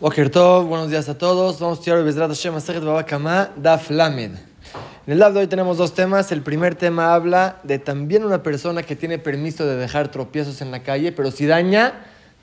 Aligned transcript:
Buenos 0.00 0.90
días 0.90 1.08
a 1.08 1.18
todos. 1.18 1.58
Vamos 1.58 1.78
a 1.78 1.80
estudiar 1.80 2.04
Bezrat 2.04 2.28
Hashem 2.28 2.54
Masechet 2.54 2.84
Babakama 2.84 3.50
Daf 3.56 3.90
Lamed. 3.90 4.30
En 4.30 5.12
el 5.12 5.18
Daf 5.18 5.32
de 5.34 5.40
hoy 5.40 5.46
tenemos 5.48 5.76
dos 5.76 5.92
temas. 5.92 6.30
El 6.30 6.42
primer 6.42 6.76
tema 6.76 7.14
habla 7.14 7.56
de 7.64 7.80
también 7.80 8.24
una 8.24 8.44
persona 8.44 8.84
que 8.84 8.94
tiene 8.94 9.18
permiso 9.18 9.66
de 9.66 9.74
dejar 9.74 10.12
tropiezos 10.12 10.60
en 10.60 10.70
la 10.70 10.84
calle, 10.84 11.10
pero 11.10 11.32
si 11.32 11.46
daña, 11.46 11.94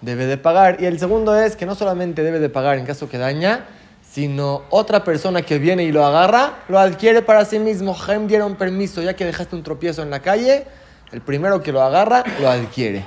debe 0.02 0.26
de 0.26 0.38
pagar. 0.38 0.81
Y 0.81 0.86
el 0.86 0.99
segundo 0.99 1.33
es 1.39 1.55
que 1.55 1.65
no 1.65 1.76
solamente 1.76 2.23
debe 2.23 2.39
de 2.39 2.49
pagar 2.49 2.78
en 2.78 2.86
caso 2.86 3.08
que 3.08 3.18
daña, 3.18 3.63
sino 4.12 4.63
otra 4.69 5.06
persona 5.06 5.42
que 5.42 5.58
viene 5.58 5.85
y 5.85 5.94
lo 5.94 6.06
agarra, 6.06 6.56
lo 6.67 6.78
adquiere 6.78 7.22
para 7.22 7.46
sí 7.46 7.60
mismo. 7.60 7.94
Jaime 7.94 8.28
dieron 8.28 8.58
permiso, 8.58 9.01
ya 9.01 9.15
que 9.15 9.24
dejaste 9.24 9.56
un 9.56 9.63
tropiezo 9.63 10.03
en 10.03 10.10
la 10.10 10.19
calle, 10.19 10.65
el 11.13 11.22
primero 11.22 11.63
que 11.63 11.72
lo 11.72 11.81
agarra, 11.81 12.26
lo 12.42 12.49
adquiere. 12.49 13.06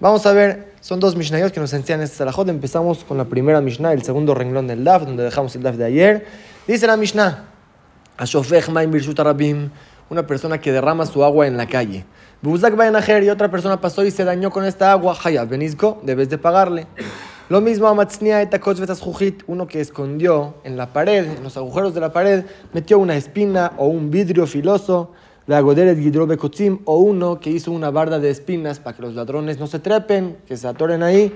Vamos 0.00 0.26
a 0.26 0.34
ver, 0.34 0.75
son 0.86 1.00
dos 1.00 1.16
Mishnayot 1.16 1.50
que 1.50 1.58
nos 1.58 1.72
enseñan 1.72 2.02
este 2.02 2.18
Salahot. 2.18 2.48
Empezamos 2.48 3.02
con 3.02 3.18
la 3.18 3.24
primera 3.24 3.60
Mishnah, 3.60 3.92
el 3.92 4.04
segundo 4.04 4.36
renglón 4.36 4.68
del 4.68 4.84
Daf, 4.84 5.02
donde 5.02 5.24
dejamos 5.24 5.56
el 5.56 5.64
Daf 5.64 5.74
de 5.74 5.84
ayer. 5.84 6.24
Dice 6.68 6.86
la 6.86 6.96
Mishnah, 6.96 7.44
Ashofech 8.16 8.68
Maim 8.68 8.92
Birshut 8.92 9.18
Arabim, 9.18 9.70
una 10.10 10.24
persona 10.28 10.60
que 10.60 10.70
derrama 10.70 11.04
su 11.04 11.24
agua 11.24 11.48
en 11.48 11.56
la 11.56 11.66
calle. 11.66 12.04
Y 12.40 13.28
otra 13.28 13.50
persona 13.50 13.80
pasó 13.80 14.04
y 14.04 14.12
se 14.12 14.22
dañó 14.22 14.52
con 14.52 14.64
esta 14.64 14.92
agua. 14.92 15.18
Hayab 15.20 15.48
Benizko, 15.48 16.00
debes 16.04 16.28
de 16.28 16.38
pagarle. 16.38 16.86
Lo 17.48 17.60
mismo 17.60 17.88
a 17.88 17.94
Matznia 17.94 18.40
Etakot 18.42 18.78
Jujit, 19.00 19.42
uno 19.48 19.66
que 19.66 19.80
escondió 19.80 20.54
en 20.62 20.76
la 20.76 20.92
pared, 20.92 21.26
en 21.36 21.42
los 21.42 21.56
agujeros 21.56 21.94
de 21.94 22.00
la 22.00 22.12
pared, 22.12 22.44
metió 22.72 23.00
una 23.00 23.16
espina 23.16 23.72
o 23.76 23.88
un 23.88 24.12
vidrio 24.12 24.46
filoso 24.46 25.10
o 25.48 26.96
uno 26.98 27.38
que 27.38 27.50
hizo 27.50 27.70
una 27.70 27.90
barda 27.90 28.18
de 28.18 28.30
espinas 28.30 28.80
para 28.80 28.96
que 28.96 29.02
los 29.02 29.14
ladrones 29.14 29.60
no 29.60 29.68
se 29.68 29.78
trepen, 29.78 30.38
que 30.46 30.56
se 30.56 30.66
atoren 30.66 31.04
ahí, 31.04 31.32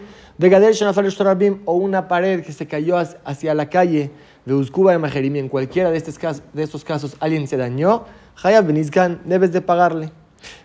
o 1.65 1.75
una 1.75 2.09
pared 2.09 2.43
que 2.45 2.53
se 2.53 2.67
cayó 2.67 2.97
hacia 2.99 3.55
la 3.55 3.69
calle, 3.69 4.11
de 4.45 4.55
Uzkuba 4.55 4.93
de 4.93 4.99
Majerimi, 4.99 5.39
en 5.39 5.49
cualquiera 5.49 5.91
de 5.91 5.97
estos, 5.99 6.19
casos, 6.19 6.43
de 6.53 6.63
estos 6.65 6.85
casos 6.85 7.17
alguien 7.21 7.47
se 7.47 7.57
dañó, 7.57 8.05
Hayab 8.43 8.67
Benizkan, 8.67 9.21
debes 9.27 9.53
de 9.53 9.61
pagarle. 9.61 10.11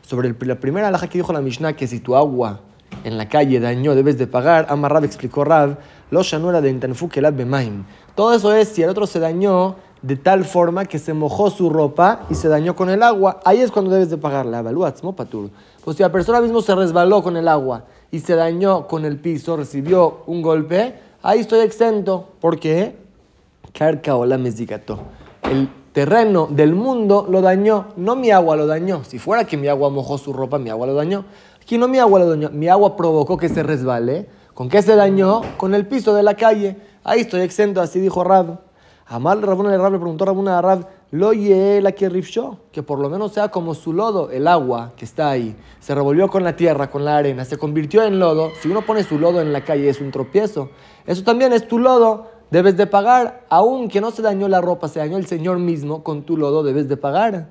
Sobre 0.02 0.34
la 0.40 0.56
primera 0.60 0.88
alhaja 0.88 1.08
que 1.08 1.20
dijo 1.20 1.34
la 1.34 1.42
Mishnah, 1.42 1.74
que 1.74 1.86
si 1.86 2.00
tu 2.00 2.16
agua 2.16 2.62
en 3.04 3.18
la 3.18 3.30
calle 3.30 3.60
dañó, 3.60 3.94
debes 3.94 4.18
de 4.18 4.26
pagar, 4.26 4.66
Amarrab 4.70 5.04
explicó 5.04 5.44
Rab, 5.44 5.78
lo 6.10 6.22
era 6.22 6.62
de 6.62 6.70
Intanfu 6.70 7.10
Bemaim. 7.14 7.84
Todo 8.16 8.34
eso 8.34 8.56
es 8.56 8.70
si 8.70 8.82
el 8.82 8.90
otro 8.90 9.06
se 9.06 9.20
dañó 9.20 9.76
de 10.06 10.16
tal 10.16 10.46
forma 10.46 10.86
que 10.86 11.00
se 11.00 11.16
mojó 11.16 11.50
su 11.50 11.68
ropa 11.72 12.28
y 12.30 12.36
se 12.36 12.48
dañó 12.48 12.76
con 12.76 12.92
el 12.92 13.02
agua, 13.02 13.40
ahí 13.44 13.62
es 13.62 13.72
cuando 13.72 13.90
debes 13.90 14.12
de 14.12 14.18
pagar 14.18 14.46
la 14.46 14.62
patur. 15.16 15.50
Pues 15.84 15.98
si 15.98 16.04
la 16.04 16.12
persona 16.12 16.42
mismo 16.42 16.62
se 16.62 16.76
resbaló 16.76 17.24
con 17.24 17.38
el 17.38 17.48
agua 17.48 17.86
y 18.12 18.20
se 18.20 18.36
dañó 18.36 18.88
con 18.88 19.04
el 19.04 19.20
piso, 19.20 19.58
recibió 19.58 20.22
un 20.28 20.44
golpe, 20.44 20.94
ahí 21.24 21.40
estoy 21.40 21.62
exento. 21.62 22.28
¿Por 22.40 22.60
qué? 22.60 22.96
Carca 23.74 24.16
o 24.16 24.28
la 24.28 24.36
El 24.36 25.70
terreno 25.92 26.48
del 26.52 26.76
mundo 26.76 27.26
lo 27.28 27.42
dañó, 27.42 27.88
no 27.96 28.16
mi 28.16 28.30
agua 28.30 28.56
lo 28.56 28.68
dañó. 28.68 29.04
Si 29.06 29.18
fuera 29.18 29.46
que 29.46 29.58
mi 29.58 29.70
agua 29.70 29.90
mojó 29.90 30.20
su 30.20 30.34
ropa, 30.34 30.60
mi 30.60 30.70
agua 30.70 30.86
lo 30.86 30.94
dañó. 30.94 31.26
Aquí 31.60 31.80
no 31.80 31.88
mi 31.88 31.98
agua 31.98 32.20
lo 32.20 32.30
dañó, 32.30 32.52
mi 32.52 32.68
agua 32.68 32.96
provocó 32.96 33.38
que 33.38 33.50
se 33.50 33.64
resbale. 33.64 34.28
¿Con 34.54 34.70
qué 34.70 34.84
se 34.84 34.96
dañó? 34.96 35.42
Con 35.58 35.74
el 35.74 35.88
piso 35.88 36.14
de 36.14 36.22
la 36.22 36.36
calle. 36.36 36.78
Ahí 37.04 37.22
estoy 37.22 37.42
exento, 37.42 37.82
así 37.82 38.00
dijo 38.00 38.24
Rab. 38.24 38.65
Amal 39.08 39.42
Rabuna 39.44 39.70
le 39.70 39.78
Rab 39.78 39.92
le 39.92 40.00
preguntó 40.00 40.24
a 40.24 40.28
Rabuna 40.28 40.58
a 40.58 40.62
Rab, 40.64 40.88
lo 41.12 41.32
la 41.32 41.92
que 41.92 42.10
rifshó, 42.10 42.58
que 42.72 42.82
por 42.82 43.00
lo 43.00 43.08
menos 43.08 43.34
sea 43.34 43.50
como 43.50 43.76
su 43.76 43.94
lodo, 43.94 44.32
el 44.32 44.48
agua 44.48 44.94
que 44.98 45.06
está 45.06 45.30
ahí, 45.30 45.56
se 45.80 45.94
revolvió 45.94 46.28
con 46.28 46.44
la 46.44 46.56
tierra, 46.56 46.90
con 46.90 47.06
la 47.06 47.18
arena, 47.18 47.46
se 47.46 47.58
convirtió 47.58 48.02
en 48.04 48.18
lodo. 48.18 48.50
Si 48.62 48.68
uno 48.68 48.82
pone 48.82 49.04
su 49.04 49.20
lodo 49.20 49.42
en 49.42 49.54
la 49.54 49.64
calle 49.64 49.90
es 49.90 50.02
un 50.02 50.10
tropiezo. 50.10 50.72
Eso 51.06 51.24
también 51.24 51.54
es 51.54 51.68
tu 51.68 51.78
lodo, 51.78 52.32
debes 52.50 52.78
de 52.78 52.88
pagar, 52.88 53.46
aunque 53.50 54.02
no 54.02 54.10
se 54.10 54.24
dañó 54.24 54.48
la 54.48 54.60
ropa, 54.60 54.88
se 54.88 55.00
dañó 55.00 55.18
el 55.18 55.28
Señor 55.28 55.60
mismo, 55.60 56.04
con 56.04 56.24
tu 56.24 56.36
lodo 56.36 56.64
debes 56.64 56.90
de 56.90 56.98
pagar. 56.98 57.50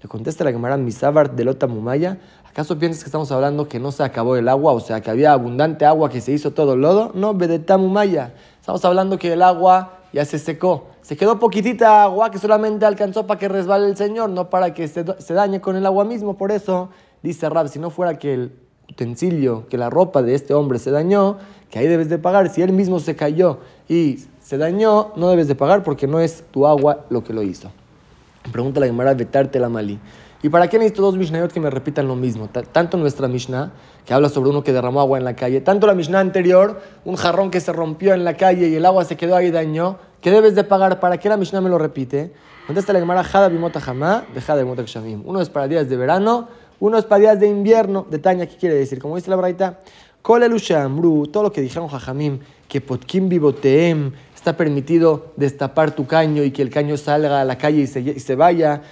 Le 0.00 0.08
contesta 0.08 0.44
la 0.44 0.52
Gemara 0.52 0.76
Misabar 0.76 1.34
de 1.34 1.44
Lota 1.44 1.66
Mumaya, 1.66 2.18
¿acaso 2.48 2.78
piensas 2.78 3.02
que 3.02 3.08
estamos 3.08 3.30
hablando 3.32 3.68
que 3.68 3.80
no 3.80 3.90
se 3.90 4.04
acabó 4.04 4.36
el 4.36 4.48
agua, 4.48 4.72
o 4.72 4.80
sea, 4.80 5.00
que 5.00 5.10
había 5.10 5.32
abundante 5.32 5.84
agua 5.84 6.10
que 6.10 6.20
se 6.20 6.30
hizo 6.30 6.52
todo 6.52 6.76
lodo? 6.76 7.10
No, 7.14 7.34
Bedeta 7.34 7.76
Mumaya. 7.76 8.34
Estamos 8.60 8.84
hablando 8.84 9.18
que 9.18 9.32
el 9.32 9.42
agua 9.42 9.98
ya 10.12 10.24
se 10.24 10.38
secó. 10.38 10.91
Se 11.02 11.16
quedó 11.16 11.40
poquitita 11.40 12.04
agua 12.04 12.30
que 12.30 12.38
solamente 12.38 12.86
alcanzó 12.86 13.26
para 13.26 13.38
que 13.38 13.48
resbale 13.48 13.88
el 13.88 13.96
Señor, 13.96 14.30
no 14.30 14.48
para 14.50 14.72
que 14.72 14.86
se, 14.86 15.02
dañe 15.34 15.60
con 15.60 15.74
el 15.74 15.84
agua 15.84 16.04
mismo. 16.04 16.38
Por 16.38 16.52
eso, 16.52 16.90
dice 17.22 17.48
Rab, 17.48 17.68
si 17.68 17.80
no 17.80 17.90
fuera 17.90 18.18
que 18.18 18.34
el 18.34 18.52
utensilio, 18.88 19.66
que 19.68 19.78
la 19.78 19.90
ropa 19.90 20.22
de 20.22 20.34
este 20.34 20.54
hombre 20.54 20.78
se 20.78 20.92
dañó, 20.92 21.38
que 21.70 21.80
ahí 21.80 21.88
debes 21.88 22.08
de 22.08 22.18
pagar. 22.18 22.48
Si 22.50 22.62
él 22.62 22.72
mismo 22.72 23.00
se 23.00 23.16
cayó 23.16 23.58
y 23.88 24.20
se 24.40 24.58
dañó, 24.58 25.12
no 25.16 25.28
debes 25.28 25.48
de 25.48 25.56
pagar 25.56 25.82
porque 25.82 26.06
no 26.06 26.20
es 26.20 26.44
tu 26.52 26.68
agua 26.68 27.04
lo 27.10 27.24
que 27.24 27.32
lo 27.32 27.42
hizo. 27.42 27.72
Pregunta 28.52 28.78
la 28.78 28.86
Gemara, 28.86 29.14
vetarte 29.14 29.58
la 29.58 29.68
mali. 29.68 29.98
¿Y 30.42 30.48
para 30.48 30.68
qué 30.68 30.78
necesito 30.78 31.02
dos 31.02 31.16
Mishnayot 31.16 31.52
que 31.52 31.60
me 31.60 31.70
repitan 31.70 32.08
lo 32.08 32.16
mismo? 32.16 32.48
Tanto 32.48 32.96
nuestra 32.96 33.28
Mishnah, 33.28 33.72
que 34.04 34.12
habla 34.12 34.28
sobre 34.28 34.50
uno 34.50 34.64
que 34.64 34.72
derramó 34.72 35.00
agua 35.00 35.18
en 35.18 35.24
la 35.24 35.36
calle, 35.36 35.60
tanto 35.60 35.86
la 35.86 35.94
Mishnah 35.94 36.18
anterior, 36.18 36.80
un 37.04 37.14
jarrón 37.14 37.50
que 37.50 37.60
se 37.60 37.72
rompió 37.72 38.12
en 38.12 38.24
la 38.24 38.36
calle 38.36 38.68
y 38.68 38.74
el 38.74 38.84
agua 38.84 39.04
se 39.04 39.16
quedó 39.16 39.36
ahí 39.36 39.52
dañó, 39.52 39.98
¿qué 40.22 40.30
debes 40.30 40.54
de 40.54 40.64
pagar? 40.64 41.00
¿Para 41.00 41.18
qué 41.18 41.28
la 41.28 41.36
Mishnah 41.36 41.60
me 41.60 41.68
lo 41.68 41.76
repite? 41.76 42.32
Contesta 42.66 42.94
la 42.94 43.00
Gemara, 43.00 43.22
Jada 43.24 43.48
Bimota 43.48 43.82
Hamá, 43.84 44.24
de 44.32 44.40
Jada 44.40 44.62
Bimota 44.62 44.84
Kshamim. 44.84 45.22
Uno 45.26 45.42
es 45.42 45.50
para 45.50 45.68
días 45.68 45.90
de 45.90 45.96
verano, 45.96 46.48
uno 46.80 46.96
es 46.96 47.04
para 47.04 47.20
días 47.20 47.40
de 47.40 47.48
invierno. 47.48 48.06
De 48.08 48.18
Taña, 48.18 48.46
¿qué 48.46 48.56
quiere 48.56 48.76
decir? 48.76 48.98
Como 48.98 49.16
dice 49.16 49.28
la 49.28 49.36
Braita, 49.36 49.80
Kol 50.22 50.44
Amru, 50.44 51.26
todo 51.26 51.42
lo 51.42 51.52
que 51.52 51.60
dijeron 51.60 51.88
Jajamim, 51.88 52.38
que 52.68 52.80
Potkim 52.80 53.28
Biboteem, 53.28 54.12
está 54.34 54.56
permitido 54.56 55.32
destapar 55.36 55.92
tu 55.92 56.06
caño 56.06 56.42
y 56.42 56.52
que 56.52 56.62
el 56.62 56.70
caño 56.70 56.96
salga 56.96 57.40
a 57.40 57.44
la 57.44 57.58
calle 57.58 57.82
y 57.82 57.86
se, 57.86 58.00
y 58.00 58.18
se 58.18 58.34
vaya. 58.36 58.82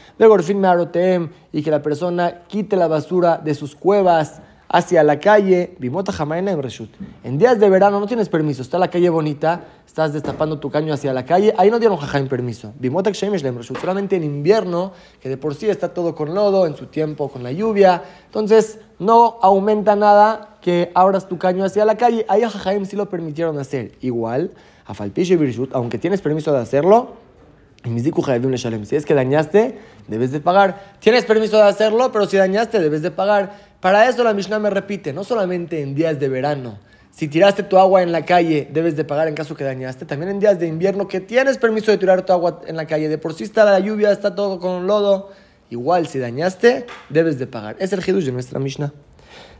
fin 0.42 0.60
Mearotem 0.60 1.30
y 1.52 1.62
que 1.62 1.70
la 1.70 1.80
persona 1.80 2.42
quite 2.48 2.76
la 2.76 2.88
basura 2.88 3.38
de 3.38 3.54
sus 3.54 3.74
cuevas 3.74 4.42
hacia 4.70 5.02
la 5.02 5.18
calle. 5.18 5.74
Bimota 5.78 6.12
Jamaina 6.12 6.52
en 6.52 6.62
Reshut. 6.62 6.90
En 7.24 7.36
días 7.36 7.58
de 7.58 7.68
verano 7.68 8.00
no 8.00 8.06
tienes 8.06 8.28
permiso, 8.28 8.62
está 8.62 8.78
la 8.78 8.88
calle 8.88 9.10
bonita, 9.10 9.64
estás 9.86 10.12
destapando 10.12 10.58
tu 10.58 10.70
caño 10.70 10.94
hacia 10.94 11.12
la 11.12 11.26
calle, 11.26 11.52
ahí 11.58 11.70
no 11.70 11.78
dieron 11.78 11.98
en 12.14 12.28
permiso. 12.28 12.72
Bimota 12.78 13.10
Reshut. 13.10 13.78
Solamente 13.78 14.16
en 14.16 14.24
invierno, 14.24 14.92
que 15.20 15.28
de 15.28 15.36
por 15.36 15.54
sí 15.54 15.68
está 15.68 15.92
todo 15.92 16.14
con 16.14 16.34
lodo, 16.34 16.66
en 16.66 16.76
su 16.76 16.86
tiempo 16.86 17.28
con 17.28 17.42
la 17.42 17.52
lluvia. 17.52 18.02
Entonces 18.26 18.78
no 18.98 19.38
aumenta 19.42 19.96
nada 19.96 20.56
que 20.62 20.90
abras 20.94 21.28
tu 21.28 21.36
caño 21.36 21.64
hacia 21.64 21.84
la 21.84 21.96
calle. 21.96 22.24
Ahí 22.28 22.42
a 22.42 22.50
Jajaim 22.50 22.86
sí 22.86 22.96
lo 22.96 23.10
permitieron 23.10 23.58
hacer. 23.58 23.92
Igual 24.00 24.52
aunque 25.72 25.98
tienes 25.98 26.20
permiso 26.20 26.52
de 26.52 26.58
hacerlo, 26.58 27.14
si 27.82 28.96
es 28.96 29.06
que 29.06 29.14
dañaste, 29.14 29.78
debes 30.08 30.32
de 30.32 30.40
pagar. 30.40 30.96
Tienes 30.98 31.24
permiso 31.24 31.56
de 31.56 31.62
hacerlo, 31.62 32.12
pero 32.12 32.26
si 32.26 32.36
dañaste, 32.36 32.78
debes 32.78 33.02
de 33.02 33.10
pagar. 33.10 33.69
Para 33.80 34.08
eso 34.08 34.22
la 34.22 34.34
Mishnah 34.34 34.58
me 34.58 34.68
repite, 34.68 35.12
no 35.12 35.24
solamente 35.24 35.80
en 35.80 35.94
días 35.94 36.20
de 36.20 36.28
verano. 36.28 36.78
Si 37.10 37.28
tiraste 37.28 37.62
tu 37.62 37.78
agua 37.78 38.02
en 38.02 38.12
la 38.12 38.24
calle, 38.24 38.68
debes 38.72 38.96
de 38.96 39.04
pagar 39.04 39.26
en 39.28 39.34
caso 39.34 39.54
que 39.54 39.64
dañaste. 39.64 40.04
También 40.04 40.30
en 40.30 40.38
días 40.40 40.58
de 40.58 40.66
invierno, 40.66 41.08
que 41.08 41.20
tienes 41.20 41.58
permiso 41.58 41.90
de 41.90 41.98
tirar 41.98 42.24
tu 42.24 42.32
agua 42.32 42.60
en 42.66 42.76
la 42.76 42.86
calle. 42.86 43.08
De 43.08 43.18
por 43.18 43.34
sí 43.34 43.44
está 43.44 43.64
la 43.64 43.78
lluvia, 43.80 44.12
está 44.12 44.34
todo 44.34 44.60
con 44.60 44.86
lodo. 44.86 45.30
Igual, 45.70 46.06
si 46.06 46.18
dañaste, 46.18 46.86
debes 47.08 47.38
de 47.38 47.46
pagar. 47.46 47.76
Es 47.78 47.92
el 47.92 48.06
hidush 48.06 48.24
de 48.24 48.32
nuestra 48.32 48.58
Mishnah. 48.58 48.92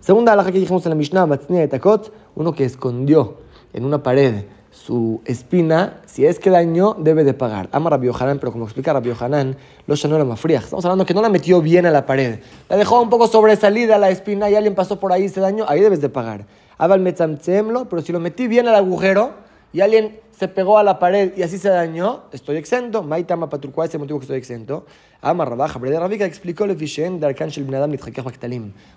Segunda 0.00 0.32
alhaja 0.32 0.52
que 0.52 0.58
dijimos 0.58 0.84
en 0.86 0.90
la 0.90 0.96
Mishnah, 0.96 1.26
de 1.26 1.68
Takot, 1.68 2.12
uno 2.34 2.52
que 2.52 2.64
escondió 2.64 3.38
en 3.72 3.84
una 3.84 4.02
pared 4.02 4.44
su 4.84 5.20
espina, 5.26 6.00
si 6.06 6.24
es 6.24 6.38
que 6.38 6.48
dañó, 6.48 6.96
debe 6.98 7.22
de 7.22 7.34
pagar. 7.34 7.68
Ama 7.70 7.90
Rabbi 7.90 8.06
Yohanan, 8.06 8.38
pero 8.38 8.50
como 8.50 8.64
explica 8.64 8.94
Rabbi 8.94 9.10
Yohanan, 9.10 9.56
lo 9.86 9.94
no 10.08 10.16
era 10.16 10.36
fría. 10.36 10.60
Estamos 10.60 10.84
hablando 10.86 11.04
que 11.04 11.12
no 11.12 11.20
la 11.20 11.28
metió 11.28 11.60
bien 11.60 11.84
a 11.84 11.90
la 11.90 12.06
pared. 12.06 12.40
La 12.70 12.78
dejó 12.78 13.02
un 13.02 13.10
poco 13.10 13.26
sobresalida 13.26 13.98
la 13.98 14.08
espina 14.08 14.48
y 14.48 14.54
alguien 14.54 14.74
pasó 14.74 14.98
por 14.98 15.12
ahí 15.12 15.24
y 15.24 15.28
se 15.28 15.40
dañó, 15.40 15.66
ahí 15.68 15.80
debes 15.80 16.00
de 16.00 16.08
pagar. 16.08 16.46
Abal 16.78 17.00
metzamtzemlo, 17.00 17.90
pero 17.90 18.00
si 18.00 18.10
lo 18.10 18.20
metí 18.20 18.48
bien 18.48 18.68
al 18.68 18.74
agujero 18.74 19.34
y 19.72 19.80
alguien 19.80 20.20
se 20.40 20.48
pegó 20.48 20.78
a 20.78 20.82
la 20.82 20.98
pared 20.98 21.36
y 21.36 21.42
así 21.42 21.58
se 21.58 21.68
dañó, 21.68 22.22
estoy 22.32 22.56
exento. 22.56 23.02
Maitama 23.02 23.50
paturkua, 23.50 23.84
ese 23.84 23.98
motivo 23.98 24.18
que 24.18 24.24
estoy 24.24 24.38
exento. 24.38 24.86
Ama 25.20 25.44
Rabaja, 25.44 25.78
Brede 25.78 26.00
Rabika 26.00 26.24
explicó 26.24 26.66
le 26.66 26.74
Fishen 26.74 27.20
Darkan 27.20 27.50
Shel 27.50 27.64
Bnadam 27.64 27.94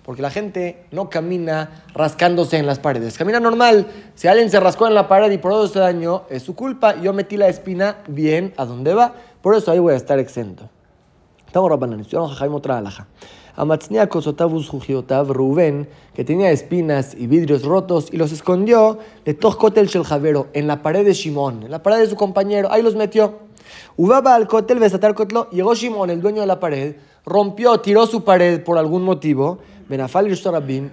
Porque 0.03 0.21
la 0.21 0.29
gente 0.29 0.85
no 0.91 1.09
camina 1.09 1.83
rascándose 1.93 2.57
en 2.57 2.65
las 2.65 2.79
paredes, 2.79 3.17
camina 3.17 3.41
normal. 3.41 3.87
Si 4.15 4.29
alguien 4.29 4.49
se 4.49 4.57
rascó 4.61 4.87
en 4.87 4.93
la 4.93 5.09
pared 5.09 5.29
y 5.31 5.37
por 5.37 5.51
eso 5.51 5.67
se 5.67 5.79
dañó, 5.79 6.23
es 6.29 6.43
su 6.43 6.55
culpa. 6.55 6.95
Yo 7.01 7.11
metí 7.11 7.35
la 7.35 7.49
espina 7.49 7.97
bien 8.07 8.53
a 8.55 8.65
donde 8.65 8.93
va, 8.93 9.13
por 9.41 9.53
eso 9.53 9.69
ahí 9.69 9.79
voy 9.79 9.93
a 9.93 9.97
estar 9.97 10.17
exento. 10.19 10.69
Estamos 11.45 11.69
Rabbanan, 11.69 11.99
estudiamos 11.99 12.31
Jajaim 12.31 12.53
otra 12.55 12.77
alaja. 12.77 13.07
Amatznia 13.55 14.07
Kosotavus 14.07 14.67
Jujiotav 14.67 15.31
Rubén, 15.31 15.87
que 16.15 16.23
tenía 16.23 16.51
espinas 16.51 17.15
y 17.15 17.27
vidrios 17.27 17.63
rotos, 17.63 18.07
y 18.11 18.17
los 18.17 18.31
escondió 18.31 18.97
de 19.25 19.37
Kotel 19.37 19.87
Shel 19.87 20.03
Javero, 20.03 20.47
en 20.53 20.65
la 20.65 20.81
pared 20.81 21.05
de 21.05 21.13
Shimon, 21.13 21.63
en 21.63 21.71
la 21.71 21.83
pared 21.83 21.99
de 21.99 22.07
su 22.07 22.15
compañero, 22.15 22.71
ahí 22.71 22.81
los 22.81 22.95
metió. 22.95 23.39
Ubaba 23.95 24.33
al 24.33 24.47
Kotel 24.47 24.79
Besatar 24.79 25.13
Kotlo, 25.13 25.49
llegó 25.51 25.75
Shimon, 25.75 26.09
el 26.09 26.21
dueño 26.21 26.41
de 26.41 26.47
la 26.47 26.59
pared, 26.59 26.95
rompió, 27.25 27.79
tiró 27.79 28.07
su 28.07 28.23
pared 28.23 28.63
por 28.63 28.77
algún 28.77 29.03
motivo, 29.03 29.59
Benafal 29.87 30.27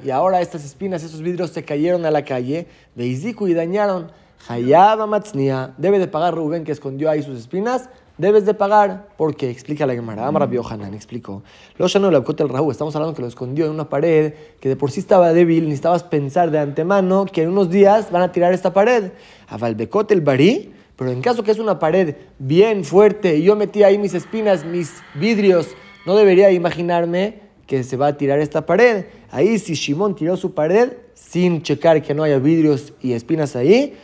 y 0.05 0.11
ahora 0.11 0.41
estas 0.41 0.65
espinas, 0.65 1.03
esos 1.03 1.23
vidrios 1.23 1.51
se 1.51 1.65
cayeron 1.65 2.05
a 2.05 2.11
la 2.11 2.25
calle, 2.25 2.67
de 2.95 3.07
Iziku 3.07 3.47
y 3.49 3.55
dañaron. 3.55 4.11
Hayaba 4.49 5.07
Matznia, 5.07 5.75
debe 5.79 5.99
de 5.99 6.09
pagar 6.09 6.35
Rubén 6.35 6.65
que 6.65 6.73
escondió 6.73 7.11
ahí 7.11 7.23
sus 7.23 7.39
espinas, 7.39 7.89
debes 8.21 8.45
de 8.45 8.55
pagar. 8.55 9.09
¿Por 9.17 9.35
qué? 9.35 9.51
Explica 9.51 9.87
la 9.87 9.95
Gemara. 9.95 10.27
Amar 10.27 10.49
Hanan 10.71 10.95
explicó. 10.95 11.43
Lo 11.79 11.87
no 11.99 12.11
le 12.11 12.19
el 12.19 12.49
Raúl, 12.49 12.71
estamos 12.71 12.95
hablando 12.95 13.15
que 13.15 13.23
lo 13.23 13.29
escondió 13.29 13.65
en 13.67 13.73
una 13.73 13.89
pared 13.89 14.35
que 14.61 14.69
de 14.69 14.77
por 14.77 14.91
sí 14.91 15.01
estaba 15.01 15.33
débil, 15.33 15.65
necesitabas 15.65 16.05
pensar 16.05 16.51
de 16.51 16.59
antemano 16.59 17.25
que 17.25 17.43
en 17.43 17.49
unos 17.49 17.71
días 17.71 18.11
van 18.11 18.23
a 18.23 18.33
tirar 18.33 18.53
esta 18.53 18.73
pared. 18.73 19.13
A 19.49 19.57
Valbecote 19.57 20.15
el 20.15 20.21
Barí, 20.21 20.73
pero 20.97 21.11
en 21.11 21.23
caso 21.23 21.43
que 21.43 21.51
es 21.51 21.59
una 21.59 21.79
pared 21.79 22.15
bien 22.39 22.85
fuerte 22.85 23.37
y 23.37 23.43
yo 23.43 23.57
metí 23.57 23.83
ahí 23.83 23.99
mis 23.99 24.15
espinas, 24.15 24.65
mis 24.65 24.93
vidrios, 25.15 25.69
no 26.07 26.15
debería 26.15 26.51
imaginarme 26.53 27.41
que 27.67 27.85
se 27.85 27.97
va 27.97 28.09
a 28.09 28.17
tirar 28.17 28.39
esta 28.39 28.67
pared. 28.67 29.07
Ahí 29.31 29.59
si 29.59 29.75
Shimon 29.75 30.15
tiró 30.15 30.37
su 30.37 30.55
pared 30.55 30.93
sin 31.15 31.63
checar 31.63 32.03
que 32.03 32.15
no 32.15 32.23
haya 32.23 32.39
vidrios 32.39 32.93
y 33.01 33.13
espinas 33.13 33.57
ahí, 33.57 33.97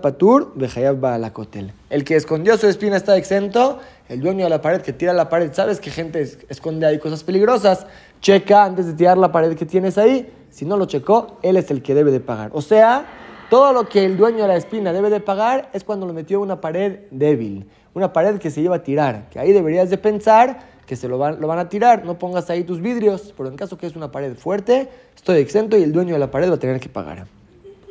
Patur 0.00 0.52
la 0.56 1.32
cotel. 1.32 1.72
El 1.90 2.04
que 2.04 2.16
escondió 2.16 2.56
su 2.56 2.66
espina 2.68 2.96
está 2.96 3.16
exento. 3.16 3.78
El 4.08 4.20
dueño 4.20 4.44
de 4.44 4.50
la 4.50 4.60
pared 4.60 4.80
que 4.80 4.92
tira 4.92 5.12
la 5.12 5.28
pared, 5.28 5.52
¿sabes 5.52 5.80
que 5.80 5.90
gente 5.90 6.22
esconde 6.48 6.86
ahí 6.86 6.98
cosas 6.98 7.22
peligrosas? 7.24 7.86
Checa 8.20 8.64
antes 8.64 8.86
de 8.86 8.94
tirar 8.94 9.18
la 9.18 9.32
pared 9.32 9.56
que 9.56 9.66
tienes 9.66 9.98
ahí. 9.98 10.32
Si 10.50 10.64
no 10.64 10.76
lo 10.76 10.86
checó, 10.86 11.38
él 11.42 11.56
es 11.56 11.70
el 11.70 11.82
que 11.82 11.94
debe 11.94 12.10
de 12.10 12.20
pagar. 12.20 12.50
O 12.52 12.60
sea, 12.60 13.06
todo 13.50 13.72
lo 13.72 13.88
que 13.88 14.04
el 14.04 14.16
dueño 14.16 14.42
de 14.42 14.48
la 14.48 14.56
espina 14.56 14.92
debe 14.92 15.10
de 15.10 15.20
pagar 15.20 15.70
es 15.72 15.84
cuando 15.84 16.06
lo 16.06 16.12
metió 16.12 16.38
en 16.38 16.44
una 16.44 16.60
pared 16.60 17.00
débil. 17.10 17.68
Una 17.94 18.12
pared 18.12 18.38
que 18.38 18.50
se 18.50 18.62
lleva 18.62 18.76
a 18.76 18.82
tirar. 18.82 19.28
Que 19.30 19.38
ahí 19.40 19.52
deberías 19.52 19.90
de 19.90 19.98
pensar 19.98 20.60
que 20.86 20.96
se 20.96 21.08
lo 21.08 21.18
van, 21.18 21.58
a 21.58 21.68
tirar. 21.68 22.04
No 22.04 22.18
pongas 22.18 22.50
ahí 22.50 22.64
tus 22.64 22.80
vidrios. 22.80 23.34
Pero 23.36 23.48
en 23.48 23.56
caso 23.56 23.78
que 23.78 23.86
es 23.86 23.96
una 23.96 24.12
pared 24.12 24.36
fuerte, 24.36 24.88
estoy 25.16 25.38
exento 25.38 25.76
y 25.76 25.82
el 25.82 25.92
dueño 25.92 26.14
de 26.14 26.20
la 26.20 26.30
pared 26.30 26.48
va 26.50 26.54
a 26.54 26.58
tener 26.58 26.78
que 26.78 26.88
pagar. 26.88 27.26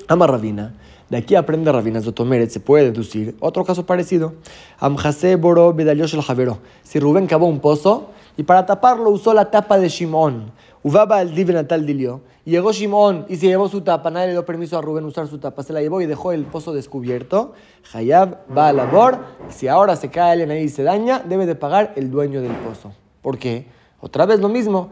Ama 0.08 0.28
Rabina. 0.28 0.74
De 1.10 1.18
aquí 1.18 1.34
aprende 1.34 1.72
Rabinas 1.72 2.04
Tomeret, 2.14 2.52
se 2.52 2.60
puede 2.60 2.86
deducir 2.86 3.36
otro 3.40 3.66
caso 3.66 3.84
parecido. 3.86 4.36
Amjase 4.78 5.38
Boro 5.38 5.76
el 5.76 6.22
Javero. 6.22 6.60
Si 6.84 7.00
Rubén 7.00 7.26
cavó 7.26 7.48
un 7.48 7.60
pozo 7.60 8.12
y 8.38 8.44
para 8.44 8.68
taparlo 8.68 9.10
usó 9.10 9.34
la 9.34 9.50
tapa 9.50 9.80
de 9.80 9.90
Shimón. 9.90 10.52
Uvaba 10.84 11.22
el 11.24 11.34
natal 11.52 11.88
dilio. 11.88 12.22
Llegó 12.46 12.72
Shimón 12.72 13.26
y 13.28 13.38
se 13.38 13.48
llevó 13.48 13.68
su 13.70 13.82
tapa. 13.82 14.12
Nadie 14.12 14.28
le 14.28 14.34
dio 14.34 14.46
permiso 14.46 14.78
a 14.78 14.82
Rubén 14.82 15.04
usar 15.04 15.28
su 15.28 15.40
tapa. 15.40 15.64
Se 15.64 15.74
la 15.74 15.82
llevó 15.82 16.00
y 16.00 16.06
dejó 16.06 16.32
el 16.32 16.46
pozo 16.46 16.74
descubierto. 16.74 17.54
Hayab 17.92 18.38
va 18.56 18.68
a 18.68 18.74
labor. 18.74 19.18
Si 19.50 19.68
ahora 19.68 19.96
se 19.96 20.12
cae 20.12 20.34
alguien 20.34 20.52
ahí 20.52 20.64
y 20.66 20.70
se 20.70 20.84
daña, 20.84 21.24
debe 21.28 21.48
de 21.48 21.56
pagar 21.56 21.94
el 21.96 22.12
dueño 22.12 22.40
del 22.42 22.52
pozo. 22.52 22.94
¿Por 23.24 23.40
qué? 23.40 23.66
Otra 24.00 24.28
vez 24.28 24.40
lo 24.40 24.48
mismo. 24.48 24.92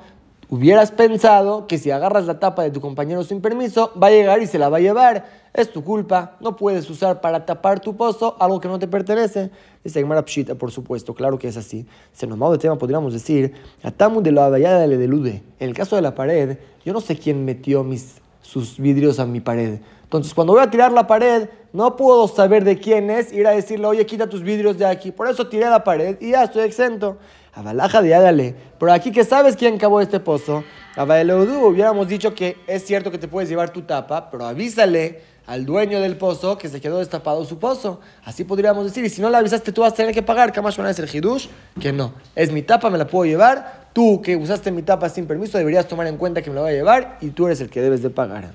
Hubieras 0.50 0.92
pensado 0.92 1.68
que 1.68 1.78
si 1.78 1.92
agarras 1.92 2.26
la 2.26 2.40
tapa 2.40 2.64
de 2.64 2.72
tu 2.72 2.80
compañero 2.80 3.22
sin 3.26 3.42
permiso, 3.42 3.92
va 4.02 4.08
a 4.08 4.12
llegar 4.12 4.42
y 4.42 4.48
se 4.48 4.58
la 4.58 4.70
va 4.70 4.78
a 4.78 4.80
llevar. 4.80 5.26
Es 5.54 5.74
tu 5.74 5.84
culpa. 5.84 6.38
No 6.40 6.56
puedes 6.56 6.90
usar 6.90 7.20
para 7.20 7.46
tapar 7.46 7.82
tu 7.82 7.98
pozo 7.98 8.38
algo 8.40 8.62
que 8.62 8.70
no 8.70 8.80
te 8.80 8.88
pertenece. 8.88 9.52
Dice 9.84 10.00
Gemara 10.00 10.24
Pshita, 10.24 10.56
por 10.56 10.72
supuesto. 10.72 11.14
Claro 11.14 11.38
que 11.38 11.50
es 11.50 11.58
así. 11.58 11.86
Se 12.14 12.26
nos 12.28 12.52
de 12.52 12.58
tema 12.60 12.78
podríamos 12.78 13.12
decir, 13.12 13.56
Atamu 13.84 14.22
de 14.22 14.32
la 14.32 14.50
le 14.50 14.98
delude. 14.98 15.44
En 15.60 15.68
el 15.68 15.76
caso 15.76 15.98
de 15.98 16.02
la 16.02 16.16
pared, 16.16 16.58
yo 16.86 16.94
no 16.94 17.02
sé 17.02 17.18
quién 17.18 17.44
metió 17.44 17.84
mis, 17.84 18.22
sus 18.42 18.80
vidrios 18.80 19.20
a 19.20 19.26
mi 19.26 19.42
pared. 19.42 19.80
Entonces, 20.04 20.34
cuando 20.34 20.54
voy 20.54 20.62
a 20.62 20.70
tirar 20.70 20.94
la 20.94 21.06
pared, 21.08 21.50
no 21.74 21.98
puedo 21.98 22.30
saber 22.30 22.64
de 22.64 22.80
quién 22.80 23.10
es, 23.10 23.34
ir 23.34 23.46
a 23.46 23.52
decirle, 23.52 23.86
oye, 23.88 24.06
quita 24.06 24.30
tus 24.30 24.42
vidrios 24.42 24.78
de 24.78 24.86
aquí. 24.86 25.12
Por 25.12 25.28
eso 25.28 25.48
tiré 25.48 25.70
la 25.70 25.84
pared 25.84 26.16
y 26.22 26.32
ya 26.32 26.46
estoy 26.46 26.64
exento. 26.64 27.18
Abalaja 27.58 28.04
de 28.04 28.14
Adale. 28.14 28.56
Pero 28.80 28.94
aquí 28.94 29.12
que 29.12 29.24
sabes 29.24 29.56
quién 29.56 29.80
cavó 29.80 30.00
este 30.00 30.20
pozo, 30.20 30.64
Abaleudú, 30.96 31.66
hubiéramos 31.66 32.08
dicho 32.08 32.36
que 32.36 32.58
es 32.68 32.86
cierto 32.86 33.10
que 33.10 33.18
te 33.18 33.28
puedes 33.28 33.50
llevar 33.50 33.72
tu 33.72 33.82
tapa, 33.82 34.30
pero 34.30 34.46
avísale 34.46 35.22
al 35.48 35.66
dueño 35.66 36.00
del 36.00 36.18
pozo 36.18 36.60
que 36.60 36.70
se 36.70 36.80
quedó 36.80 37.00
destapado 37.00 37.44
su 37.46 37.58
pozo. 37.58 38.00
Así 38.24 38.44
podríamos 38.44 38.86
decir. 38.86 39.04
Y 39.04 39.10
si 39.10 39.22
no 39.22 39.32
le 39.32 39.38
avisaste, 39.38 39.72
tú 39.72 39.82
vas 39.82 39.94
a 39.94 39.96
tener 39.96 40.14
que 40.14 40.22
pagar. 40.22 40.52
Kamash 40.52 40.80
es 40.82 41.00
el 41.00 41.10
hidush, 41.12 41.48
que 41.80 41.92
no. 41.92 42.14
Es 42.36 42.52
mi 42.52 42.62
tapa, 42.62 42.92
me 42.92 43.00
la 43.00 43.08
puedo 43.08 43.26
llevar. 43.26 43.88
Tú 43.92 44.22
que 44.22 44.36
usaste 44.36 44.70
mi 44.70 44.84
tapa 44.84 45.10
sin 45.10 45.26
permiso, 45.26 45.58
deberías 45.58 45.88
tomar 45.88 46.06
en 46.06 46.18
cuenta 46.18 46.44
que 46.44 46.52
me 46.52 46.58
la 46.58 46.62
voy 46.62 46.72
a 46.72 46.76
llevar 46.76 47.18
y 47.22 47.30
tú 47.32 47.48
eres 47.48 47.60
el 47.62 47.72
que 47.72 47.82
debes 47.82 48.04
de 48.04 48.12
pagar. 48.12 48.52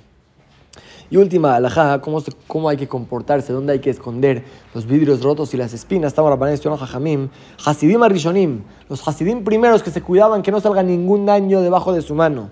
Y 1.12 1.18
última, 1.18 1.56
alajá, 1.56 2.00
¿cómo, 2.00 2.22
cómo 2.46 2.70
hay 2.70 2.78
que 2.78 2.88
comportarse, 2.88 3.52
dónde 3.52 3.74
hay 3.74 3.80
que 3.80 3.90
esconder 3.90 4.44
los 4.74 4.86
vidrios 4.86 5.22
rotos 5.22 5.52
y 5.52 5.58
las 5.58 5.74
espinas. 5.74 6.08
Estamos 6.08 6.32
hablando 6.32 6.70
de 6.70 6.76
Jajamim. 6.78 7.28
Hasidim 7.62 8.02
Arishonim, 8.02 8.62
los 8.88 9.06
Hasidim 9.06 9.44
primeros 9.44 9.82
que 9.82 9.90
se 9.90 10.00
cuidaban 10.00 10.40
que 10.40 10.50
no 10.50 10.58
salga 10.58 10.82
ningún 10.82 11.26
daño 11.26 11.60
debajo 11.60 11.92
de 11.92 12.00
su 12.00 12.14
mano. 12.14 12.48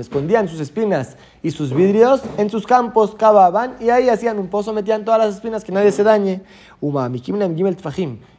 Escondían 0.00 0.48
sus 0.48 0.60
espinas 0.60 1.16
y 1.42 1.50
sus 1.50 1.72
vidrios 1.72 2.22
en 2.38 2.50
sus 2.50 2.66
campos, 2.66 3.14
cavaban 3.14 3.76
y 3.80 3.90
ahí 3.90 4.08
hacían 4.08 4.38
un 4.38 4.48
pozo, 4.48 4.72
metían 4.72 5.04
todas 5.04 5.20
las 5.20 5.34
espinas 5.36 5.62
que 5.64 5.72
nadie 5.72 5.92
se 5.92 6.02
dañe. 6.02 6.42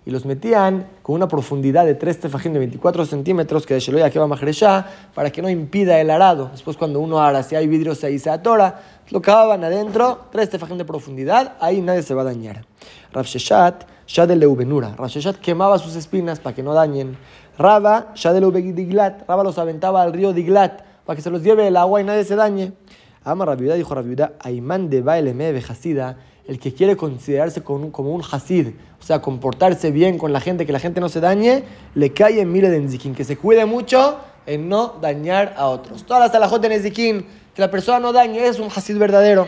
Y 0.06 0.12
los 0.12 0.26
metían 0.26 0.88
con 1.02 1.16
una 1.16 1.28
profundidad 1.28 1.86
de 1.86 1.96
3 1.96 2.20
tefajim 2.20 2.54
de 2.54 2.60
24 2.60 3.06
centímetros 3.06 3.66
que 3.66 3.74
de 3.74 3.80
Sheloya 3.80 4.10
que 4.10 4.20
va 4.20 4.86
para 5.14 5.32
que 5.32 5.42
no 5.42 5.50
impida 5.50 6.00
el 6.00 6.10
arado. 6.10 6.50
Después, 6.52 6.78
cuando 6.78 7.00
uno 7.00 7.20
ara, 7.20 7.44
si 7.44 7.56
hay 7.56 7.68
vidrios 7.68 8.04
ahí 8.04 8.20
se 8.20 8.30
atora, 8.30 8.82
lo 9.10 9.22
cavaban 9.22 9.64
adentro, 9.64 10.26
3 10.32 10.50
tefajim 10.50 10.78
de 10.78 10.86
profundidad, 10.86 11.56
ahí 11.60 11.82
nadie 11.82 12.04
se 12.04 12.14
va 12.14 12.22
a 12.22 12.26
dañar. 12.26 12.66
Rav 13.12 13.26
Sheshat, 13.26 13.86
Shadel 14.06 14.40
Leubenura. 14.40 14.96
Rav 14.96 15.10
quemaba 15.42 15.80
sus 15.80 15.96
espinas 15.96 16.40
para 16.40 16.56
que 16.56 16.64
no 16.64 16.74
dañen. 16.74 17.18
Raba, 17.58 18.12
Shadelu 18.14 18.52
Diglat, 18.52 19.28
Raba 19.28 19.44
los 19.44 19.58
aventaba 19.58 20.04
al 20.04 20.14
río 20.14 20.34
Diglat 20.34 20.82
para 21.06 21.16
que 21.16 21.22
se 21.22 21.30
los 21.30 21.42
lleve 21.42 21.68
el 21.68 21.78
agua 21.78 22.02
y 22.02 22.04
nadie 22.04 22.24
se 22.24 22.36
dañe. 22.36 22.74
Ama 23.24 23.46
Rabiudá, 23.46 23.76
dijo 23.76 23.94
Rabiudá, 23.94 24.34
Aimán 24.40 24.90
de 24.90 25.02
Baileme 25.02 25.52
de 25.52 26.16
el 26.48 26.60
que 26.60 26.74
quiere 26.74 26.96
considerarse 26.96 27.62
como 27.62 28.14
un 28.14 28.24
Hasid, 28.24 28.70
o 29.00 29.04
sea, 29.04 29.22
comportarse 29.22 29.92
bien 29.92 30.18
con 30.18 30.32
la 30.32 30.40
gente, 30.40 30.66
que 30.66 30.72
la 30.72 30.80
gente 30.80 31.02
no 31.02 31.10
se 31.10 31.20
dañe, 31.20 31.64
le 31.94 32.14
cae 32.14 32.40
en 32.40 32.52
mire 32.52 32.70
de 32.70 32.80
Nzikin, 32.80 33.14
que 33.14 33.26
se 33.26 33.36
cuide 33.36 33.66
mucho 33.66 34.18
en 34.46 34.70
no 34.70 34.96
dañar 35.02 35.56
a 35.58 35.68
otros. 35.68 36.06
Todas 36.06 36.24
las 36.24 36.36
alajot 36.36 36.62
de 36.62 36.80
Nzikin, 36.80 37.26
que 37.54 37.62
la 37.62 37.70
persona 37.70 38.00
no 38.00 38.14
dañe, 38.14 38.48
es 38.48 38.60
un 38.60 38.70
Hasid 38.74 38.98
verdadero. 38.98 39.48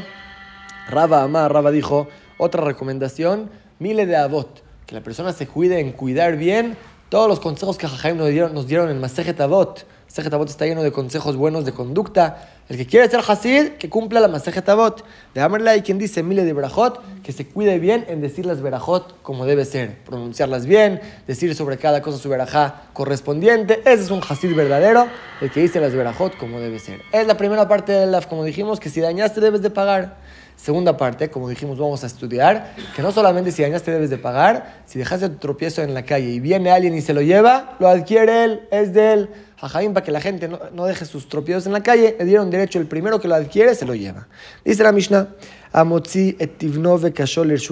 Raba 0.90 1.24
Amar, 1.24 1.54
Raba 1.54 1.72
dijo, 1.72 2.08
otra 2.38 2.64
recomendación, 2.66 3.50
mile 3.80 4.06
de 4.06 4.18
Avot, 4.18 4.62
que 4.86 4.96
la 4.96 5.02
persona 5.02 5.32
se 5.32 5.48
cuide 5.48 5.80
en 5.80 5.94
cuidar 5.94 6.36
bien 6.36 6.76
todos 7.10 7.28
los 7.28 7.40
consejos 7.40 7.78
que 7.78 7.88
Jajaim 7.88 8.18
nos 8.18 8.30
dieron, 8.30 8.54
nos 8.54 8.68
dieron 8.68 8.90
en 8.90 9.00
Masejet 9.00 9.42
Avot. 9.42 9.86
Masejet 10.08 10.32
Avot 10.32 10.48
está 10.48 10.66
lleno 10.66 10.84
de 10.84 10.92
consejos 10.92 11.36
buenos 11.36 11.66
de 11.66 11.72
conducta. 11.72 12.50
El 12.70 12.78
que 12.78 12.86
quiere 12.86 13.10
ser 13.10 13.22
Hasid, 13.28 13.70
que 13.80 13.90
cumpla 13.90 14.20
la 14.20 14.28
Masejet 14.28 14.70
Avot. 14.70 15.04
De 15.34 15.42
Amarla 15.42 15.72
hay 15.72 15.82
quien 15.82 15.98
dice 15.98 16.22
mile 16.22 16.46
de 16.46 16.54
Berajot, 16.54 17.02
que 17.24 17.32
se 17.32 17.48
cuide 17.48 17.80
bien 17.80 18.06
en 18.10 18.22
decir 18.22 18.46
las 18.46 18.62
Berajot 18.62 19.24
como 19.24 19.48
debe 19.48 19.66
ser. 19.66 19.98
Pronunciarlas 20.06 20.68
bien, 20.68 21.02
decir 21.26 21.56
sobre 21.56 21.78
cada 21.78 22.04
cosa 22.04 22.20
su 22.20 22.30
Berajá 22.30 22.84
correspondiente. 22.94 23.82
Ese 23.86 24.04
es 24.04 24.12
un 24.12 24.22
Hasid 24.22 24.56
verdadero, 24.56 25.08
el 25.42 25.50
que 25.50 25.62
dice 25.62 25.80
las 25.80 25.96
Berajot 25.96 26.38
como 26.38 26.60
debe 26.60 26.78
ser. 26.78 27.02
Es 27.12 27.26
la 27.26 27.38
primera 27.38 27.68
parte 27.68 27.92
de 27.92 28.06
la, 28.06 28.22
como 28.22 28.44
dijimos, 28.44 28.80
que 28.80 28.92
si 28.92 29.02
dañaste 29.02 29.42
debes 29.42 29.64
de 29.64 29.72
pagar. 29.72 30.18
Segunda 30.62 30.98
parte, 30.98 31.30
como 31.30 31.48
dijimos, 31.48 31.78
vamos 31.78 32.04
a 32.04 32.08
estudiar 32.08 32.76
que 32.94 33.02
no 33.02 33.14
solamente 33.14 33.50
si 33.54 33.62
dañaste 33.62 33.92
debes 33.92 34.10
de 34.10 34.18
pagar, 34.18 34.84
si 34.86 35.00
dejaste 35.00 35.30
tu 35.30 35.38
tropiezo 35.38 35.82
en 35.84 35.94
la 35.94 36.04
calle 36.04 36.32
y 36.32 36.42
viene 36.42 36.70
alguien 36.70 36.94
y 36.96 37.02
se 37.02 37.14
lo 37.14 37.22
lleva, 37.22 37.78
lo 37.80 37.88
adquiere 37.88 38.44
él, 38.44 38.68
es 38.70 38.92
de 38.92 39.14
él. 39.14 39.30
Jajaim, 39.56 39.94
para 39.94 40.06
que 40.06 40.12
la 40.12 40.20
gente 40.20 40.50
no, 40.50 40.86
deje 40.86 41.06
sus 41.06 41.30
tropiezos 41.30 41.66
en 41.66 41.72
la 41.72 41.82
calle, 41.82 42.18
le 42.20 42.26
dieron 42.26 42.50
derecho, 42.50 42.78
el 42.78 42.88
primero 42.88 43.22
que 43.22 43.30
lo 43.30 43.36
adquiere 43.36 43.74
se 43.74 43.86
lo 43.86 43.96
lleva. 43.96 44.28
Dice 44.66 44.84
la 44.84 44.92
Mishnah, 44.92 45.30
Amotzi 45.72 46.36
et 46.40 46.62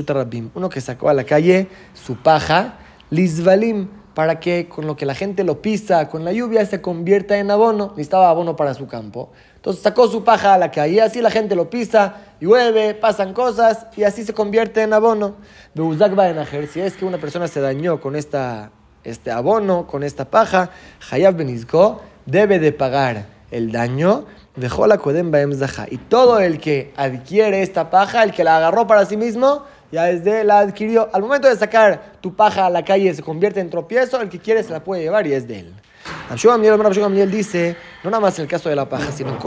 rabim, 0.08 0.50
uno 0.56 0.70
que 0.70 0.80
sacó 0.80 1.10
a 1.10 1.14
la 1.14 1.26
calle 1.26 1.68
su 1.94 2.16
paja, 2.16 2.78
lisvalim, 3.10 3.90
para 4.18 4.40
que 4.40 4.68
con 4.68 4.88
lo 4.88 4.96
que 4.96 5.06
la 5.06 5.14
gente 5.14 5.44
lo 5.44 5.62
pisa, 5.62 6.10
con 6.10 6.26
la 6.26 6.32
lluvia, 6.32 6.66
se 6.66 6.82
convierta 6.82 7.38
en 7.38 7.52
abono. 7.52 7.90
Necesitaba 7.90 8.32
abono 8.32 8.56
para 8.56 8.74
su 8.74 8.88
campo. 8.88 9.32
Entonces 9.58 9.84
sacó 9.84 10.08
su 10.08 10.24
paja 10.24 10.54
a 10.54 10.58
la 10.58 10.72
calle, 10.72 11.02
así 11.02 11.22
la 11.22 11.30
gente 11.30 11.56
lo 11.56 11.70
pisa, 11.70 12.16
llueve, 12.40 12.94
pasan 12.94 13.34
cosas 13.34 13.88
y 13.98 14.04
así 14.04 14.24
se 14.24 14.34
convierte 14.34 14.82
en 14.82 14.94
abono. 14.94 15.36
Si 15.76 16.80
es 16.80 16.96
que 16.96 17.06
una 17.06 17.18
persona 17.18 17.48
se 17.48 17.60
dañó 17.60 18.00
con 18.00 18.16
esta, 18.16 18.72
este 19.04 19.32
abono, 19.32 19.86
con 19.86 20.04
esta 20.04 20.26
paja, 20.26 20.70
Hayab 21.12 21.36
Benizko 21.36 22.02
debe 22.26 22.60
de 22.60 22.72
pagar 22.72 23.26
el 23.52 23.72
daño. 23.72 24.26
Dejó 24.56 24.88
la 24.88 25.00
Y 25.90 25.98
todo 25.98 26.40
el 26.40 26.60
que 26.60 26.94
adquiere 26.96 27.62
esta 27.62 27.90
paja, 27.90 28.24
el 28.24 28.32
que 28.32 28.44
la 28.44 28.58
agarró 28.58 28.88
para 28.88 29.06
sí 29.06 29.18
mismo, 29.18 29.66
ya 29.92 30.10
es 30.10 30.24
de 30.24 30.44
la 30.44 30.60
adquirió. 30.60 31.10
Al 31.14 31.22
momento 31.22 31.48
de 31.48 31.56
sacar 31.56 32.14
tu 32.22 32.36
paja 32.36 32.66
a 32.66 32.70
la 32.70 32.84
calle 32.84 33.14
se 33.14 33.22
convierte 33.22 33.60
en 33.60 33.70
tropiezo, 33.70 34.20
el 34.22 34.30
que 34.30 34.40
quiere 34.40 34.64
se 34.64 34.72
la 34.72 34.84
puede 34.84 35.04
llevar 35.04 35.28
y 35.28 35.34
es 35.34 35.48
de 35.48 35.60
él. 35.60 35.74
Miel 37.10 37.32
dice, 37.32 37.76
no 38.04 38.10
nada 38.10 38.22
más 38.22 38.38
el 38.40 38.48
caso 38.48 38.70
de 38.70 38.76
la 38.76 38.88
paja, 38.88 39.12
sino 39.12 39.38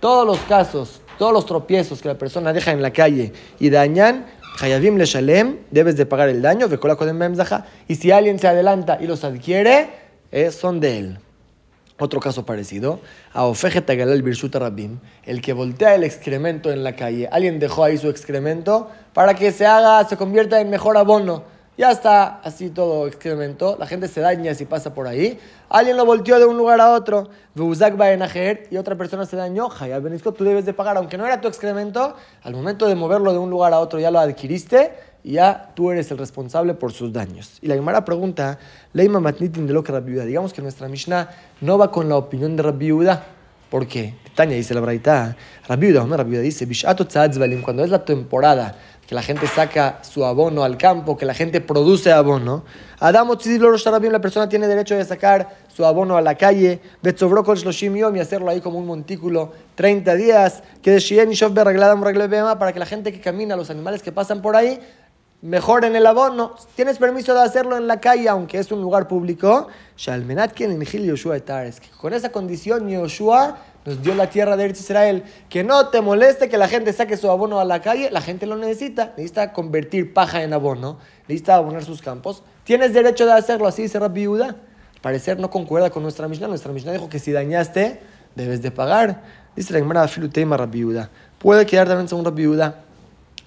todos 0.00 0.26
los 0.26 0.38
casos, 0.40 1.02
todos 1.18 1.32
los 1.32 1.46
tropiezos 1.46 2.00
que 2.00 2.08
la 2.08 2.18
persona 2.18 2.52
deja 2.52 2.72
en 2.72 2.82
la 2.82 2.92
calle 2.92 3.32
y 3.58 3.70
dañan, 3.70 4.26
Hayavim 4.60 4.96
le 4.96 5.04
shalem, 5.04 5.58
debes 5.70 5.96
de 5.96 6.06
pagar 6.06 6.28
el 6.28 6.42
daño, 6.42 6.68
y 7.88 7.94
si 7.94 8.10
alguien 8.10 8.38
se 8.38 8.48
adelanta 8.48 8.98
y 9.00 9.06
los 9.06 9.24
adquiere, 9.24 9.90
eh, 10.30 10.50
son 10.50 10.80
de 10.80 10.98
él. 10.98 11.18
Otro 11.98 12.20
caso 12.20 12.44
parecido, 12.44 13.00
a 13.32 13.44
Galal 13.94 14.22
Birshuta 14.22 14.58
Rabim, 14.58 14.98
el 15.24 15.40
que 15.40 15.52
voltea 15.52 15.94
el 15.94 16.02
excremento 16.02 16.72
en 16.72 16.82
la 16.82 16.96
calle. 16.96 17.28
Alguien 17.30 17.60
dejó 17.60 17.84
ahí 17.84 17.96
su 17.96 18.08
excremento 18.08 18.90
para 19.12 19.34
que 19.34 19.52
se 19.52 19.66
haga, 19.66 20.04
se 20.08 20.16
convierta 20.16 20.60
en 20.60 20.68
mejor 20.68 20.96
abono. 20.96 21.44
Ya 21.78 21.90
está 21.90 22.40
así 22.40 22.68
todo 22.68 23.06
excremento, 23.06 23.76
la 23.78 23.86
gente 23.86 24.06
se 24.06 24.20
daña 24.20 24.54
si 24.54 24.66
pasa 24.66 24.92
por 24.92 25.06
ahí. 25.06 25.38
Alguien 25.70 25.96
lo 25.96 26.04
volteó 26.04 26.38
de 26.38 26.44
un 26.44 26.58
lugar 26.58 26.82
a 26.82 26.90
otro, 26.90 27.30
y 27.56 28.76
otra 28.76 28.94
persona 28.96 29.24
se 29.24 29.36
dañó, 29.36 29.70
Hayab 29.80 30.02
tú 30.34 30.44
debes 30.44 30.66
de 30.66 30.74
pagar, 30.74 30.98
aunque 30.98 31.16
no 31.16 31.24
era 31.24 31.40
tu 31.40 31.48
excremento, 31.48 32.14
al 32.42 32.52
momento 32.52 32.86
de 32.88 32.94
moverlo 32.94 33.32
de 33.32 33.38
un 33.38 33.48
lugar 33.48 33.72
a 33.72 33.80
otro 33.80 33.98
ya 33.98 34.10
lo 34.10 34.18
adquiriste 34.18 34.92
y 35.24 35.32
ya 35.32 35.72
tú 35.74 35.90
eres 35.90 36.10
el 36.10 36.18
responsable 36.18 36.74
por 36.74 36.92
sus 36.92 37.10
daños. 37.10 37.56
Y 37.62 37.68
la 37.68 37.74
Gemara 37.74 38.04
pregunta, 38.04 38.58
Leima 38.92 39.18
Matnitin 39.20 39.66
de 39.66 39.72
lo 39.72 39.82
que 39.82 39.92
Rabbi 39.92 40.12
digamos 40.26 40.52
que 40.52 40.60
nuestra 40.60 40.88
Mishnah 40.88 41.30
no 41.62 41.78
va 41.78 41.90
con 41.90 42.06
la 42.06 42.16
opinión 42.16 42.54
de 42.54 42.64
Rabbi 42.64 42.90
¿Por 43.70 43.86
qué? 43.86 44.14
Tania 44.34 44.56
dice 44.56 44.74
la 44.74 44.80
Braita, 44.80 45.34
Rabbi 45.66 45.92
Yehuda, 45.92 46.18
Rabbi 46.18 46.36
dice, 46.36 46.68
cuando 47.64 47.82
es 47.82 47.88
la 47.88 48.04
temporada 48.04 48.76
que 49.06 49.14
la 49.14 49.22
gente 49.22 49.46
saca 49.46 49.98
su 50.02 50.24
abono 50.24 50.64
al 50.64 50.78
campo, 50.78 51.16
que 51.16 51.26
la 51.26 51.34
gente 51.34 51.60
produce 51.60 52.12
abono, 52.12 52.64
Adamo 53.00 53.36
la 54.12 54.20
persona 54.20 54.48
tiene 54.48 54.68
derecho 54.68 54.94
de 54.94 55.04
sacar 55.04 55.56
su 55.66 55.84
abono 55.84 56.16
a 56.16 56.20
la 56.20 56.36
calle, 56.36 56.80
y 58.16 58.20
hacerlo 58.20 58.48
ahí 58.48 58.60
como 58.60 58.78
un 58.78 58.86
montículo 58.86 59.52
30 59.74 60.14
días, 60.14 60.62
que 60.82 60.92
de 60.92 61.00
para 62.60 62.72
que 62.72 62.78
la 62.78 62.86
gente 62.86 63.12
que 63.12 63.20
camina, 63.20 63.56
los 63.56 63.70
animales 63.70 64.02
que 64.02 64.12
pasan 64.12 64.40
por 64.40 64.54
ahí, 64.54 64.78
mejor 65.42 65.84
en 65.84 65.96
el 65.96 66.06
abono. 66.06 66.54
Tienes 66.76 66.98
permiso 66.98 67.34
de 67.34 67.42
hacerlo 67.42 67.76
en 67.76 67.88
la 67.88 68.00
calle, 68.00 68.28
aunque 68.28 68.58
es 68.58 68.70
un 68.70 68.80
lugar 68.80 69.08
público. 69.08 69.66
Con 72.00 72.14
esa 72.14 72.30
condición, 72.30 72.88
Yoshua 72.88 73.58
nos 73.84 74.02
dio 74.02 74.14
la 74.14 74.30
tierra 74.30 74.56
de 74.56 74.68
Israel. 74.68 75.24
Que 75.48 75.64
no 75.64 75.88
te 75.88 76.00
moleste 76.00 76.48
que 76.48 76.56
la 76.56 76.68
gente 76.68 76.92
saque 76.92 77.16
su 77.16 77.30
abono 77.30 77.60
a 77.60 77.64
la 77.64 77.80
calle. 77.80 78.10
La 78.10 78.20
gente 78.20 78.46
lo 78.46 78.56
necesita. 78.56 79.12
Necesita 79.16 79.52
convertir 79.52 80.14
paja 80.14 80.42
en 80.42 80.52
abono. 80.52 80.98
Necesita 81.28 81.56
abonar 81.56 81.84
sus 81.84 82.00
campos. 82.00 82.42
Tienes 82.64 82.92
derecho 82.92 83.26
de 83.26 83.32
hacerlo. 83.32 83.66
Así 83.66 83.82
dice 83.82 83.98
Rabbi. 83.98 84.26
Al 84.40 84.56
parecer 85.00 85.38
no 85.38 85.50
concuerda 85.50 85.90
con 85.90 86.02
nuestra 86.02 86.28
Mishnah. 86.28 86.48
Nuestra 86.48 86.72
Mishnah 86.72 86.92
dijo 86.92 87.08
que 87.08 87.18
si 87.18 87.32
dañaste, 87.32 88.00
debes 88.36 88.62
de 88.62 88.70
pagar. 88.70 89.22
Dice 89.56 89.72
la 89.72 89.80
Gemara 89.80 90.06
Filutema 90.08 90.56
Rabbi. 90.56 90.84
Puede 91.38 91.66
quedar 91.66 91.88
también 91.88 92.08
según 92.08 92.24
Rabbi 92.24 92.46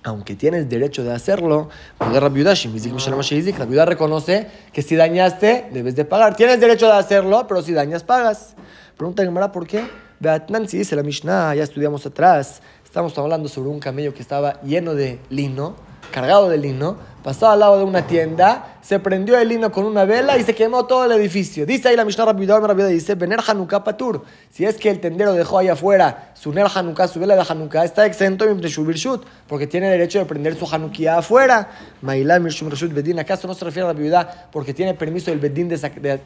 aunque 0.05 0.35
tienes 0.35 0.69
derecho 0.69 1.03
de 1.03 1.11
hacerlo, 1.11 1.69
la 1.99 2.29
viuda 2.29 3.85
reconoce 3.85 4.47
que 4.71 4.83
si 4.83 4.95
dañaste, 4.95 5.69
debes 5.73 5.95
de 5.95 6.05
pagar. 6.05 6.35
Tienes 6.35 6.59
derecho 6.59 6.85
de 6.85 6.93
hacerlo, 6.93 7.47
pero 7.47 7.63
si 7.63 7.73
dañas, 7.73 8.03
pagas. 8.03 8.53
Pregunta 8.97 9.23
Gemara, 9.23 9.51
¿por 9.51 9.65
qué? 9.65 9.83
Beatnan, 10.19 10.67
si 10.67 10.77
dice 10.77 10.95
la 10.95 11.03
Mishnah, 11.03 11.55
ya 11.55 11.63
estudiamos 11.63 12.05
atrás, 12.05 12.61
estamos 12.83 13.17
hablando 13.17 13.49
sobre 13.49 13.69
un 13.69 13.79
camello 13.79 14.13
que 14.13 14.21
estaba 14.21 14.61
lleno 14.61 14.95
de 14.95 15.19
lino, 15.29 15.75
cargado 16.11 16.49
de 16.49 16.57
lino, 16.57 16.97
pasó 17.25 17.49
al 17.49 17.59
lado 17.59 17.79
de 17.79 17.83
una 17.83 18.05
tienda, 18.05 18.77
se 18.83 18.99
prendió 18.99 19.35
el 19.39 19.49
lino 19.49 19.71
con 19.71 19.83
una 19.85 20.05
vela 20.05 20.37
y 20.37 20.43
se 20.43 20.53
quemó 20.53 20.85
todo 20.85 21.05
el 21.05 21.11
edificio. 21.19 21.65
Dice 21.65 21.89
ahí 21.89 21.95
la 21.95 22.05
Mishnah 22.05 22.25
Rabidor, 22.25 22.61
Rabidor 22.61 22.91
dice, 22.91 23.15
Bener 23.15 23.39
Hanukkah 23.47 23.83
Patur. 23.83 24.23
Si 24.51 24.63
es 24.63 24.77
que 24.77 24.91
el 24.91 24.99
tendero 24.99 25.33
dejó 25.33 25.57
ahí 25.57 25.67
afuera 25.67 26.33
su 26.35 26.53
Ner 26.53 26.67
Hanukkah, 26.71 27.07
su 27.07 27.19
vela 27.19 27.35
de 27.35 27.43
Hanukkah, 27.49 27.83
está 27.83 28.05
exento 28.05 28.45
de 28.45 28.69
Shut, 28.69 29.25
porque 29.47 29.65
tiene 29.65 29.89
derecho 29.89 30.19
de 30.19 30.25
prender 30.25 30.55
su 30.55 30.71
Hanukkah 30.71 31.17
afuera. 31.17 31.67
Mailá 32.03 32.37
Mirshum 32.37 32.69
Reshut 32.69 32.93
Bedin, 32.93 33.17
¿acaso 33.17 33.47
no 33.47 33.55
se 33.55 33.65
refiere 33.65 33.89
a 33.89 33.93
la 33.93 33.99
viuda 33.99 34.49
porque 34.51 34.75
tiene 34.75 34.93
permiso 34.93 35.31
del 35.31 35.39
Bedín 35.39 35.67
de, 35.67 35.77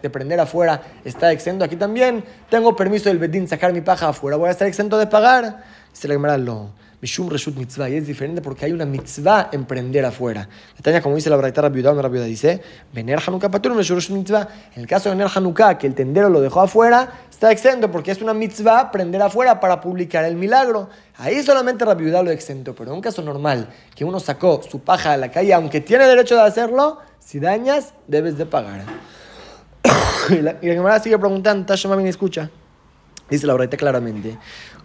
de, 0.02 0.10
prender 0.10 0.42
afuera? 0.42 0.82
Está 1.06 1.32
exento. 1.32 1.64
Aquí 1.64 1.78
también 1.78 2.26
tengo 2.50 2.76
permiso 2.76 3.08
del 3.08 3.20
Bedín 3.20 3.48
sacar 3.48 3.72
mi 3.72 3.80
paja 3.80 4.10
afuera, 4.10 4.36
voy 4.36 4.50
a 4.50 4.52
estar 4.52 4.68
exento 4.68 4.98
de 4.98 5.08
pagar. 5.08 5.64
Dice 5.94 6.10
la 6.10 6.16
Gemara, 6.16 6.38
lo. 6.38 6.72
Mishum 7.02 7.30
Reshut 7.30 7.56
Mitzvah. 7.56 7.90
Y 7.90 7.96
es 7.96 8.08
diferente 8.08 8.42
porque 8.42 8.66
hay 8.66 8.72
una 8.72 8.86
mitzvah 8.86 9.50
emprender 9.52 10.06
afuera. 10.06 10.48
Como 11.02 11.16
dice 11.16 11.30
la 11.30 11.38
Braita 11.38 11.62
Rabiudá, 11.62 11.94
dice, 12.24 12.62
Vener 12.94 13.20
Hanukkah 13.26 13.50
Patur 13.50 13.76
Mitzvah. 13.76 14.48
En 14.76 14.82
el 14.82 14.88
caso 14.88 15.10
de 15.10 15.16
Vener 15.16 15.32
Hanukkah, 15.34 15.78
que 15.78 15.88
el 15.88 15.96
tendero 15.96 16.30
lo 16.30 16.42
dejó 16.42 16.62
afuera, 16.62 17.10
está 17.30 17.52
exento 17.52 17.92
porque 17.92 18.12
es 18.12 18.22
una 18.22 18.34
mitzvah 18.34 18.92
prender 18.92 19.22
afuera 19.22 19.60
para 19.60 19.80
publicar 19.80 20.26
el 20.26 20.36
milagro. 20.36 20.90
Ahí 21.18 21.42
solamente 21.44 21.86
Rabiudá 21.86 22.24
lo 22.24 22.32
exento. 22.32 22.76
Pero 22.76 22.92
en 22.92 22.96
un 22.96 23.02
caso 23.02 23.22
normal, 23.22 23.70
que 23.96 24.04
uno 24.04 24.20
sacó 24.20 24.62
su 24.64 24.80
paja 24.80 25.14
a 25.14 25.18
la 25.18 25.32
calle, 25.32 25.54
aunque 25.54 25.82
tiene 25.82 26.06
derecho 26.06 26.36
de 26.36 26.42
hacerlo, 26.42 27.00
si 27.20 27.40
dañas, 27.40 27.94
debes 28.08 28.38
de 28.38 28.46
pagar. 28.46 28.82
y 30.30 30.42
la, 30.42 30.58
y 30.62 31.02
sigue 31.02 31.18
preguntando, 31.18 31.66
Tasha 31.66 31.88
Mami, 31.88 32.08
escucha. 32.10 32.50
Dice 33.30 33.46
la 33.46 33.54
Braita 33.54 33.78
claramente. 33.78 34.38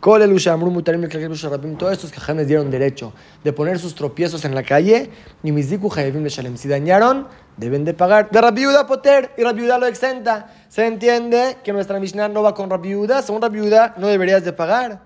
Todos 0.04 1.92
estos 1.92 2.12
cajanes 2.12 2.46
dieron 2.46 2.70
derecho 2.70 3.14
de 3.42 3.54
poner 3.54 3.78
sus 3.78 3.94
tropiezos 3.94 4.44
en 4.44 4.54
la 4.54 4.62
calle 4.62 5.08
y 5.42 5.62
Si 5.62 6.68
dañaron, 6.68 7.26
deben 7.56 7.86
de 7.86 7.94
pagar. 7.94 8.28
De 8.30 8.38
Rabiuda 8.38 8.86
Poter 8.86 9.30
y 9.38 9.42
Rabiuda 9.42 9.78
lo 9.78 9.86
exenta. 9.86 10.48
Se 10.68 10.86
entiende 10.86 11.56
que 11.64 11.72
nuestra 11.72 11.98
Mishnah 12.00 12.28
no 12.28 12.42
va 12.42 12.52
con 12.52 12.68
Rabiuda. 12.68 13.22
Según 13.22 13.40
Rabiuda, 13.40 13.94
no 13.96 14.08
deberías 14.08 14.44
de 14.44 14.52
pagar. 14.52 15.00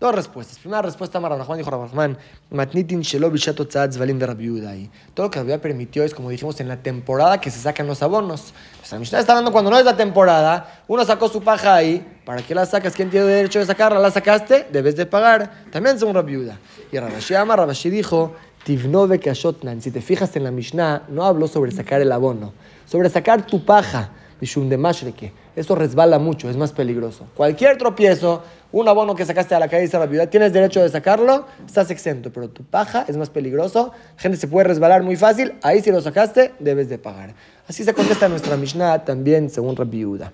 Dos 0.00 0.14
respuestas. 0.14 0.60
Primera 0.60 0.80
respuesta, 0.80 1.18
Marrahman 1.18 1.58
dijo 1.58 1.70
Rabahman, 1.70 2.16
Matnitin 2.50 3.00
Shelo 3.00 3.32
Bishato 3.32 3.66
Valim 3.98 4.16
de 4.16 4.26
Rabiudai. 4.26 4.88
Todo 5.12 5.26
lo 5.26 5.30
que 5.32 5.40
había 5.40 5.60
permitido 5.60 6.04
es, 6.06 6.14
como 6.14 6.30
dijimos, 6.30 6.60
en 6.60 6.68
la 6.68 6.76
temporada 6.76 7.40
que 7.40 7.50
se 7.50 7.58
sacan 7.58 7.88
los 7.88 8.00
abonos. 8.00 8.54
Nuestra 8.76 8.96
Mishnah 9.00 9.18
está 9.18 9.32
hablando 9.32 9.50
cuando 9.50 9.72
no 9.72 9.78
es 9.78 9.84
la 9.84 9.96
temporada, 9.96 10.84
uno 10.86 11.04
sacó 11.04 11.28
su 11.28 11.42
paja 11.42 11.74
ahí, 11.74 12.20
¿para 12.24 12.42
qué 12.42 12.54
la 12.54 12.64
sacas? 12.64 12.94
¿Quién 12.94 13.10
tiene 13.10 13.26
derecho 13.26 13.58
de 13.58 13.66
sacarla? 13.66 13.98
¿La 13.98 14.12
sacaste? 14.12 14.68
Debes 14.70 14.94
de 14.94 15.04
pagar. 15.04 15.64
También 15.72 15.98
según 15.98 16.14
Rabiuda. 16.14 16.60
Y 16.92 16.98
Rabashi 17.00 17.34
ama, 17.34 17.56
Rabashi 17.56 17.90
dijo, 17.90 18.36
Tivnove 18.62 19.18
Kashotnan. 19.18 19.82
Si 19.82 19.90
te 19.90 20.00
fijas 20.00 20.36
en 20.36 20.44
la 20.44 20.52
Mishnah, 20.52 21.06
no 21.08 21.24
habló 21.24 21.48
sobre 21.48 21.72
sacar 21.72 22.00
el 22.02 22.12
abono, 22.12 22.52
sobre 22.86 23.10
sacar 23.10 23.44
tu 23.44 23.64
paja. 23.64 24.10
De. 24.40 25.32
Eso 25.56 25.74
resbala 25.74 26.18
mucho, 26.18 26.48
es 26.48 26.56
más 26.56 26.72
peligroso. 26.72 27.26
Cualquier 27.34 27.76
tropiezo 27.76 28.42
un 28.70 28.86
abono 28.86 29.14
que 29.14 29.24
sacaste 29.24 29.54
a 29.54 29.58
la 29.58 29.68
calle 29.68 29.82
dice 29.82 29.98
la 29.98 30.06
viuda, 30.06 30.28
tienes 30.28 30.52
derecho 30.52 30.82
de 30.82 30.88
sacarlo, 30.90 31.46
estás 31.66 31.90
exento, 31.90 32.30
pero 32.30 32.50
tu 32.50 32.64
paja 32.64 33.04
es 33.08 33.16
más 33.16 33.30
peligroso, 33.30 33.92
gente 34.16 34.36
se 34.36 34.46
puede 34.46 34.68
resbalar 34.68 35.02
muy 35.02 35.16
fácil, 35.16 35.54
ahí 35.62 35.80
si 35.80 35.90
lo 35.90 36.00
sacaste, 36.02 36.52
debes 36.58 36.88
de 36.88 36.98
pagar. 36.98 37.34
Así 37.66 37.82
se 37.82 37.94
contesta 37.94 38.28
nuestra 38.28 38.56
Mishnah 38.56 39.04
también 39.04 39.48
según 39.48 39.74
la 39.74 39.84
viuda. 39.84 40.32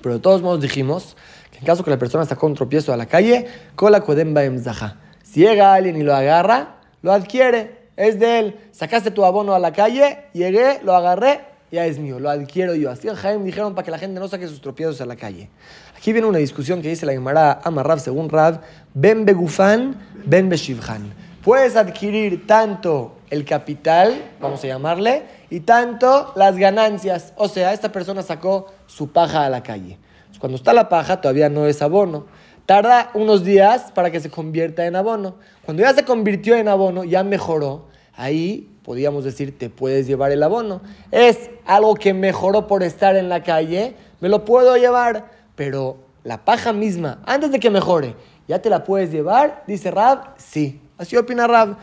Pero 0.00 0.14
de 0.14 0.20
todos 0.20 0.40
modos 0.40 0.60
dijimos 0.60 1.16
que 1.50 1.58
en 1.58 1.64
caso 1.64 1.82
que 1.82 1.90
la 1.90 1.98
persona 1.98 2.24
sacó 2.24 2.46
un 2.46 2.54
tropiezo 2.54 2.92
a 2.92 2.96
la 2.96 3.06
calle, 3.06 3.46
kola 3.74 4.02
kodemba 4.02 4.44
emzaha. 4.44 4.96
Si 5.22 5.40
llega 5.40 5.74
alguien 5.74 5.96
y 5.96 6.02
lo 6.02 6.14
agarra, 6.14 6.76
lo 7.02 7.12
adquiere, 7.12 7.78
es 7.96 8.20
de 8.20 8.38
él. 8.38 8.56
Sacaste 8.70 9.10
tu 9.10 9.24
abono 9.24 9.54
a 9.54 9.58
la 9.58 9.72
calle, 9.72 10.26
llegué, 10.32 10.80
lo 10.84 10.94
agarré, 10.94 11.40
ya 11.70 11.86
es 11.86 11.98
mío, 11.98 12.18
lo 12.18 12.30
adquiero 12.30 12.74
yo. 12.74 12.90
Así 12.90 13.08
en 13.08 13.14
Jaime 13.14 13.44
dijeron 13.44 13.74
para 13.74 13.84
que 13.84 13.90
la 13.90 13.98
gente 13.98 14.18
no 14.20 14.28
saque 14.28 14.48
sus 14.48 14.60
tropiezos 14.60 15.00
a 15.00 15.06
la 15.06 15.16
calle. 15.16 15.48
Aquí 15.96 16.12
viene 16.12 16.26
una 16.26 16.38
discusión 16.38 16.80
que 16.80 16.88
dice 16.88 17.06
la 17.06 17.12
Gemara 17.12 17.60
Amarrab 17.64 18.00
según 18.00 18.28
Rab, 18.28 18.60
Ben 18.94 19.24
Begufan, 19.24 19.96
Ben 20.24 20.48
Beshivhan. 20.48 21.12
Puedes 21.42 21.76
adquirir 21.76 22.46
tanto 22.46 23.16
el 23.30 23.44
capital, 23.44 24.32
vamos 24.40 24.62
a 24.64 24.66
llamarle, 24.66 25.24
y 25.50 25.60
tanto 25.60 26.32
las 26.36 26.56
ganancias. 26.56 27.32
O 27.36 27.48
sea, 27.48 27.72
esta 27.72 27.90
persona 27.90 28.22
sacó 28.22 28.72
su 28.86 29.12
paja 29.12 29.44
a 29.44 29.50
la 29.50 29.62
calle. 29.62 29.98
Cuando 30.38 30.56
está 30.56 30.72
la 30.72 30.88
paja 30.88 31.20
todavía 31.20 31.48
no 31.48 31.66
es 31.66 31.82
abono. 31.82 32.26
Tarda 32.66 33.10
unos 33.14 33.44
días 33.44 33.92
para 33.92 34.10
que 34.10 34.20
se 34.20 34.30
convierta 34.30 34.86
en 34.86 34.94
abono. 34.94 35.36
Cuando 35.64 35.82
ya 35.82 35.94
se 35.94 36.04
convirtió 36.04 36.54
en 36.54 36.68
abono, 36.68 37.04
ya 37.04 37.24
mejoró. 37.24 37.86
Ahí 38.18 38.68
podríamos 38.84 39.24
decir, 39.24 39.56
te 39.56 39.70
puedes 39.70 40.06
llevar 40.06 40.32
el 40.32 40.42
abono. 40.42 40.82
Es 41.10 41.48
algo 41.64 41.94
que 41.94 42.12
mejoró 42.12 42.66
por 42.66 42.82
estar 42.82 43.16
en 43.16 43.30
la 43.30 43.42
calle, 43.42 43.94
me 44.20 44.28
lo 44.28 44.44
puedo 44.44 44.76
llevar 44.76 45.38
pero 45.58 45.96
la 46.22 46.44
paja 46.44 46.72
misma, 46.72 47.20
antes 47.26 47.50
de 47.50 47.58
que 47.58 47.68
mejore, 47.68 48.14
¿ya 48.46 48.62
te 48.62 48.70
la 48.70 48.84
puedes 48.84 49.10
llevar? 49.10 49.64
Dice 49.66 49.90
Rab, 49.90 50.34
sí. 50.36 50.80
Así 50.96 51.16
opina 51.16 51.48
Rab. 51.48 51.76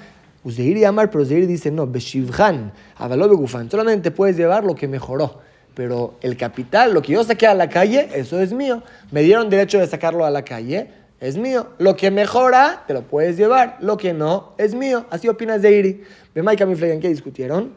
Uzeir 0.45 0.77
y 0.77 0.85
Amar, 0.85 1.11
pero 1.11 1.23
Uzeir 1.23 1.45
dice, 1.45 1.71
no, 1.71 1.85
Beshivhan, 1.85 2.71
Avaló 2.95 3.45
solamente 3.69 4.11
puedes 4.11 4.37
llevar 4.37 4.63
lo 4.63 4.73
que 4.73 4.87
mejoró. 4.87 5.39
Pero 5.73 6.13
el 6.21 6.37
capital, 6.37 6.93
lo 6.93 7.01
que 7.01 7.11
yo 7.11 7.23
saqué 7.25 7.47
a 7.47 7.53
la 7.53 7.67
calle, 7.67 8.07
eso 8.13 8.39
es 8.39 8.53
mío. 8.53 8.81
Me 9.11 9.23
dieron 9.23 9.49
derecho 9.49 9.77
de 9.77 9.87
sacarlo 9.87 10.23
a 10.23 10.29
la 10.29 10.43
calle, 10.45 10.89
es 11.19 11.37
mío. 11.37 11.67
Lo 11.77 11.95
que 11.95 12.11
mejora, 12.11 12.83
te 12.87 12.93
lo 12.93 13.03
puedes 13.03 13.37
llevar. 13.37 13.77
Lo 13.81 13.97
que 13.97 14.13
no, 14.13 14.53
es 14.57 14.75
mío. 14.75 15.05
Así 15.09 15.27
opinas 15.27 15.61
de 15.61 15.77
Iri. 15.77 16.03
¿Ve 16.33 16.43
Maika 16.43 16.65
¿en 16.65 16.99
qué 16.99 17.09
discutieron? 17.09 17.73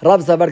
Rab 0.00 0.22
Sabar. 0.22 0.50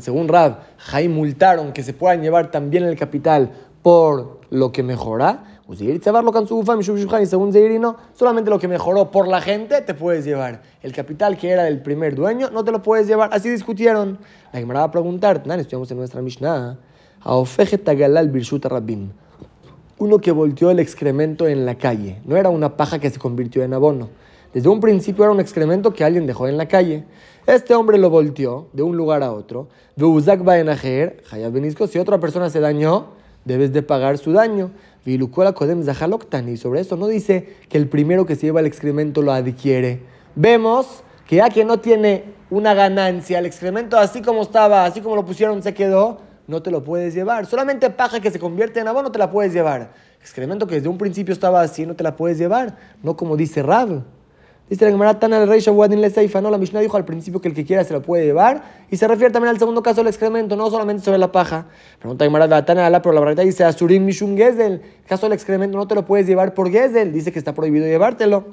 Según 0.00 0.28
Rab, 0.28 0.58
Jaim 0.78 1.12
multaron 1.12 1.72
que 1.72 1.82
se 1.82 1.94
puedan 1.94 2.22
llevar 2.22 2.50
también 2.50 2.84
el 2.84 2.96
capital 2.96 3.50
por 3.82 4.40
lo 4.50 4.72
que 4.72 4.82
mejora. 4.82 5.56
Y 5.68 7.26
según 7.26 7.52
Zeiri 7.52 7.78
no, 7.80 7.96
solamente 8.14 8.50
lo 8.50 8.58
que 8.60 8.68
mejoró 8.68 9.10
por 9.10 9.26
la 9.26 9.40
gente 9.40 9.80
te 9.80 9.94
puedes 9.94 10.24
llevar. 10.24 10.62
El 10.80 10.92
capital 10.92 11.36
que 11.36 11.50
era 11.50 11.64
del 11.64 11.82
primer 11.82 12.14
dueño 12.14 12.50
no 12.50 12.62
te 12.62 12.70
lo 12.70 12.82
puedes 12.82 13.08
llevar. 13.08 13.30
Así 13.32 13.48
discutieron. 13.48 14.18
La 14.52 14.60
Gemara 14.60 14.80
va 14.80 14.86
a 14.86 14.90
preguntar, 14.92 15.42
estudiamos 15.44 15.90
en 15.90 15.96
nuestra 15.96 16.22
Mishnah. 16.22 16.78
Galal 17.24 18.28
Birshuta 18.30 18.68
Rabim. 18.68 19.10
Uno 19.98 20.18
que 20.18 20.30
volteó 20.30 20.70
el 20.70 20.78
excremento 20.78 21.48
en 21.48 21.64
la 21.64 21.76
calle. 21.76 22.18
No 22.24 22.36
era 22.36 22.50
una 22.50 22.76
paja 22.76 22.98
que 22.98 23.08
se 23.08 23.18
convirtió 23.18 23.62
en 23.62 23.72
abono. 23.72 24.10
Desde 24.52 24.68
un 24.68 24.80
principio 24.80 25.24
era 25.24 25.32
un 25.32 25.40
excremento 25.40 25.94
que 25.94 26.04
alguien 26.04 26.26
dejó 26.26 26.48
en 26.48 26.56
la 26.56 26.68
calle. 26.68 27.04
Este 27.46 27.74
hombre 27.74 27.96
lo 27.96 28.10
volteó 28.10 28.68
de 28.72 28.82
un 28.82 28.96
lugar 28.96 29.22
a 29.22 29.32
otro. 29.32 29.68
Si 29.96 31.98
otra 31.98 32.20
persona 32.20 32.50
se 32.50 32.60
dañó, 32.60 33.06
debes 33.44 33.72
de 33.72 33.82
pagar 33.82 34.18
su 34.18 34.32
daño. 34.32 34.70
Y 35.06 35.18
sobre 35.18 36.80
eso 36.80 36.96
no 36.96 37.06
dice 37.06 37.54
que 37.68 37.78
el 37.78 37.88
primero 37.88 38.26
que 38.26 38.34
se 38.34 38.46
lleva 38.46 38.60
el 38.60 38.66
excremento 38.66 39.22
lo 39.22 39.32
adquiere. 39.32 40.00
Vemos 40.34 41.04
que 41.26 41.36
ya 41.36 41.48
que 41.48 41.64
no 41.64 41.78
tiene 41.78 42.24
una 42.50 42.74
ganancia, 42.74 43.38
el 43.38 43.46
excremento 43.46 43.98
así 43.98 44.20
como 44.20 44.42
estaba, 44.42 44.84
así 44.84 45.00
como 45.00 45.16
lo 45.16 45.24
pusieron, 45.24 45.62
se 45.62 45.74
quedó, 45.74 46.20
no 46.46 46.62
te 46.62 46.70
lo 46.70 46.84
puedes 46.84 47.14
llevar. 47.14 47.46
Solamente 47.46 47.90
paja 47.90 48.20
que 48.20 48.30
se 48.30 48.38
convierte 48.38 48.80
en 48.80 48.88
abono 48.88 49.10
te 49.10 49.18
la 49.18 49.30
puedes 49.30 49.52
llevar. 49.52 49.92
Excremento 50.20 50.66
que 50.66 50.76
desde 50.76 50.88
un 50.88 50.98
principio 50.98 51.32
estaba 51.32 51.60
así, 51.60 51.86
no 51.86 51.94
te 51.94 52.04
la 52.04 52.16
puedes 52.16 52.38
llevar. 52.38 52.76
No 53.02 53.16
como 53.16 53.36
dice 53.36 53.62
Rab. 53.62 54.02
Dice 54.68 54.84
la 54.84 54.90
Gemara 54.90 55.16
Tana 55.20 55.40
el 55.40 55.48
rey 55.48 55.60
Shavuadin 55.60 56.00
le 56.00 56.10
no, 56.42 56.50
la 56.50 56.58
Mishnah 56.58 56.80
dijo 56.80 56.96
al 56.96 57.04
principio 57.04 57.40
que 57.40 57.46
el 57.46 57.54
que 57.54 57.64
quiera 57.64 57.84
se 57.84 57.92
lo 57.92 58.02
puede 58.02 58.24
llevar 58.24 58.62
y 58.90 58.96
se 58.96 59.06
refiere 59.06 59.32
también 59.32 59.50
al 59.50 59.60
segundo 59.60 59.80
caso 59.80 60.00
del 60.00 60.08
excremento, 60.08 60.56
no 60.56 60.68
solamente 60.70 61.04
sobre 61.04 61.18
la 61.18 61.30
paja. 61.30 61.66
Pregunta 62.00 62.24
Gemara 62.24 62.64
Tana 62.64 62.90
la 62.90 63.00
pero 63.00 63.12
la 63.12 63.20
verdad 63.20 63.44
dice 63.44 63.62
Asurim 63.62 64.04
Mishum 64.04 64.36
Gezel, 64.36 64.72
el 64.72 64.82
caso 65.06 65.26
del 65.26 65.34
excremento 65.34 65.78
no 65.78 65.86
te 65.86 65.94
lo 65.94 66.04
puedes 66.04 66.26
llevar 66.26 66.52
por 66.52 66.68
Gezel, 66.68 67.12
dice 67.12 67.30
que 67.30 67.38
está 67.38 67.54
prohibido 67.54 67.86
llevártelo. 67.86 68.46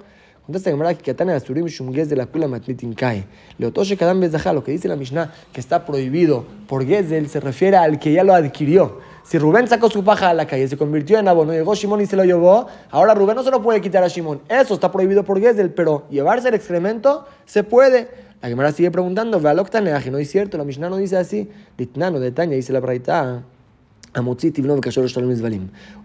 Contesta 0.45 0.69
Gemara 0.69 0.93
que 0.93 1.13
Tana 1.13 1.37
Asurim 1.37 1.63
Mishum 1.63 1.93
Gezel 1.93 2.17
la 2.17 2.25
kula 2.25 2.49
matnitin 2.49 2.93
kai. 2.93 3.23
Leotoshe 3.57 3.95
kadam 3.95 4.19
bezajá, 4.19 4.51
lo 4.51 4.61
que 4.61 4.73
dice 4.73 4.89
la 4.89 4.97
Mishnah 4.97 5.31
que 5.53 5.61
está 5.61 5.85
prohibido 5.85 6.43
por 6.67 6.85
Gezel 6.85 7.29
se 7.29 7.39
refiere 7.39 7.77
al 7.77 7.97
que 7.97 8.11
ya 8.11 8.25
lo 8.25 8.33
adquirió. 8.33 8.99
Si 9.23 9.37
Rubén 9.37 9.69
sacó 9.69 9.89
su 9.89 10.03
paja 10.03 10.31
a 10.31 10.33
la 10.33 10.45
calle, 10.45 10.67
se 10.67 10.75
convirtió 10.75 11.17
en 11.17 11.29
abono, 11.29 11.53
llegó 11.53 11.75
Shimón 11.75 12.01
y 12.01 12.07
se 12.07 12.17
lo 12.17 12.25
llevó, 12.25 12.67
ahora 12.91 13.13
Rubén 13.13 13.37
no 13.37 13.43
se 13.43 13.51
lo 13.51 13.61
puede 13.61 13.79
quitar 13.79 14.03
a 14.03 14.09
Shimón. 14.09 14.41
Eso 14.49 14.73
está 14.73 14.91
prohibido 14.91 15.23
por 15.23 15.39
Gesel, 15.39 15.71
pero 15.71 16.03
llevarse 16.09 16.49
el 16.49 16.55
excremento 16.55 17.25
se 17.45 17.63
puede. 17.63 18.09
La 18.41 18.49
Gemara 18.49 18.73
sigue 18.73 18.91
preguntando, 18.91 19.39
que 19.39 20.11
no 20.11 20.17
es 20.17 20.29
cierto, 20.29 20.57
la 20.57 20.65
Mishnah 20.65 20.89
no 20.89 20.97
dice 20.97 21.15
así. 21.15 21.49
Ditnano, 21.77 22.19
de 22.19 22.31
Taña, 22.31 22.55
dice 22.55 22.73
la 22.73 22.81
Braita. 22.81 23.43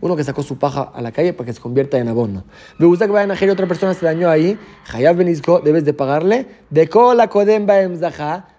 Uno 0.00 0.16
que 0.16 0.24
sacó 0.24 0.42
su 0.42 0.58
paja 0.58 0.90
a 0.94 1.02
la 1.02 1.12
calle 1.12 1.32
para 1.32 1.46
que 1.46 1.52
se 1.52 1.60
convierta 1.60 1.98
en 1.98 2.08
abono. 2.08 2.44
Que 2.78 3.06
vayan 3.06 3.30
a 3.30 3.52
otra 3.52 3.66
persona 3.66 3.94
se 3.94 4.04
dañó 4.04 4.30
ahí. 4.30 4.58
Hayab 4.92 5.16
Benizko, 5.16 5.60
debes 5.60 5.84
de 5.84 5.92
pagarle. 5.92 6.46
De 6.70 6.88
cola 6.88 7.28
Kodem 7.28 7.66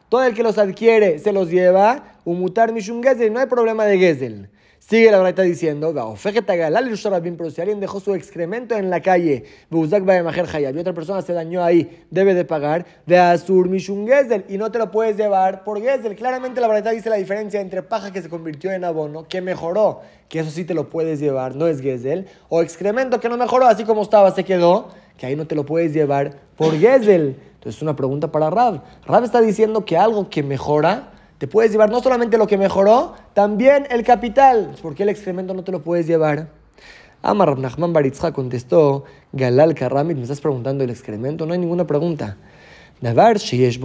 Todo 0.10 0.24
el 0.24 0.34
que 0.34 0.44
los 0.44 0.58
adquiere 0.58 1.20
se 1.20 1.32
los 1.32 1.50
lleva. 1.50 2.15
Umutar 2.25 2.74
Mishum 2.74 3.01
Gezel, 3.01 3.34
no 3.34 3.39
hay 3.39 3.48
problema 3.48 3.86
de 3.86 3.98
Gezel. 3.98 4.50
Sigue 4.89 5.12
la 5.12 5.19
verdad 5.19 5.43
diciendo, 5.43 5.93
pero 5.93 7.51
si 7.51 7.62
alguien 7.62 7.79
dejó 7.79 8.00
su 8.00 8.15
excremento 8.15 8.75
en 8.75 8.89
la 8.89 9.01
calle, 9.01 9.43
y 9.69 10.79
otra 10.79 10.93
persona 10.93 11.22
se 11.22 11.31
dañó 11.31 11.63
ahí, 11.63 12.05
debe 12.10 12.34
de 12.34 12.43
pagar, 12.43 12.88
de 13.05 13.19
Asur 13.19 13.69
Mishum 13.69 14.08
Gezel, 14.08 14.46
y 14.50 14.58
no 14.58 14.72
te 14.72 14.79
lo 14.79 14.89
puedes 14.89 15.15
llevar 15.15 15.63
por 15.63 15.79
Gezel. 15.79 16.15
Claramente 16.15 16.60
la 16.60 16.67
verdad 16.67 16.91
dice 16.91 17.12
la 17.12 17.17
diferencia 17.17 17.62
entre 17.62 17.84
paja 17.84 18.12
que 18.12 18.24
se 18.24 18.29
convirtió 18.29 18.72
en 18.72 18.84
abono, 18.84 19.27
que 19.27 19.41
mejoró, 19.41 20.01
que 20.27 20.39
eso 20.39 20.50
sí 20.50 20.65
te 20.65 20.74
lo 20.74 20.89
puedes 20.89 21.19
llevar, 21.19 21.55
no 21.55 21.67
es 21.67 21.81
Gezel, 21.81 22.25
o 22.50 22.63
excremento 22.63 23.19
que 23.19 23.29
no 23.29 23.38
mejoró, 23.38 23.67
así 23.67 23.84
como 23.84 24.01
estaba, 24.01 24.31
se 24.31 24.43
quedó, 24.43 24.89
que 25.19 25.27
ahí 25.27 25.36
no 25.36 25.46
te 25.46 25.53
lo 25.53 25.67
puedes 25.67 25.93
llevar 25.93 26.34
por 26.58 26.75
Gezel. 26.75 27.39
Entonces 27.53 27.75
es 27.75 27.81
una 27.84 27.96
pregunta 27.96 28.31
para 28.31 28.50
Rab. 28.50 28.81
Rab 29.05 29.24
está 29.24 29.39
diciendo 29.39 29.86
que 29.86 29.98
algo 29.98 30.31
que 30.31 30.41
mejora, 30.41 31.12
te 31.39 31.48
puedes 31.48 31.72
llevar 31.72 31.89
no 31.89 32.01
solamente 32.01 32.38
lo 32.38 32.48
que 32.48 32.58
mejoró, 32.58 33.13
también 33.34 33.88
el 33.89 34.03
capital. 34.03 34.75
¿Por 34.81 34.93
qué 34.93 35.03
el 35.03 35.10
excremento 35.10 35.53
no 35.53 35.63
te 35.63 35.72
lo 35.72 35.81
puedes 35.81 36.05
llevar? 36.05 36.50
Amar 37.22 37.58
Nachman 37.58 37.93
Baritzha 37.93 38.34
contestó, 38.34 39.05
Galal 39.31 39.74
Karamit, 39.74 40.17
me 40.17 40.24
estás 40.24 40.41
preguntando 40.41 40.84
el 40.84 40.89
excremento, 40.89 41.46
no 41.46 41.53
hay 41.53 41.60
ninguna 41.60 41.88
pregunta. 41.88 42.36
Navar 43.00 43.38
Sheyesh 43.38 43.79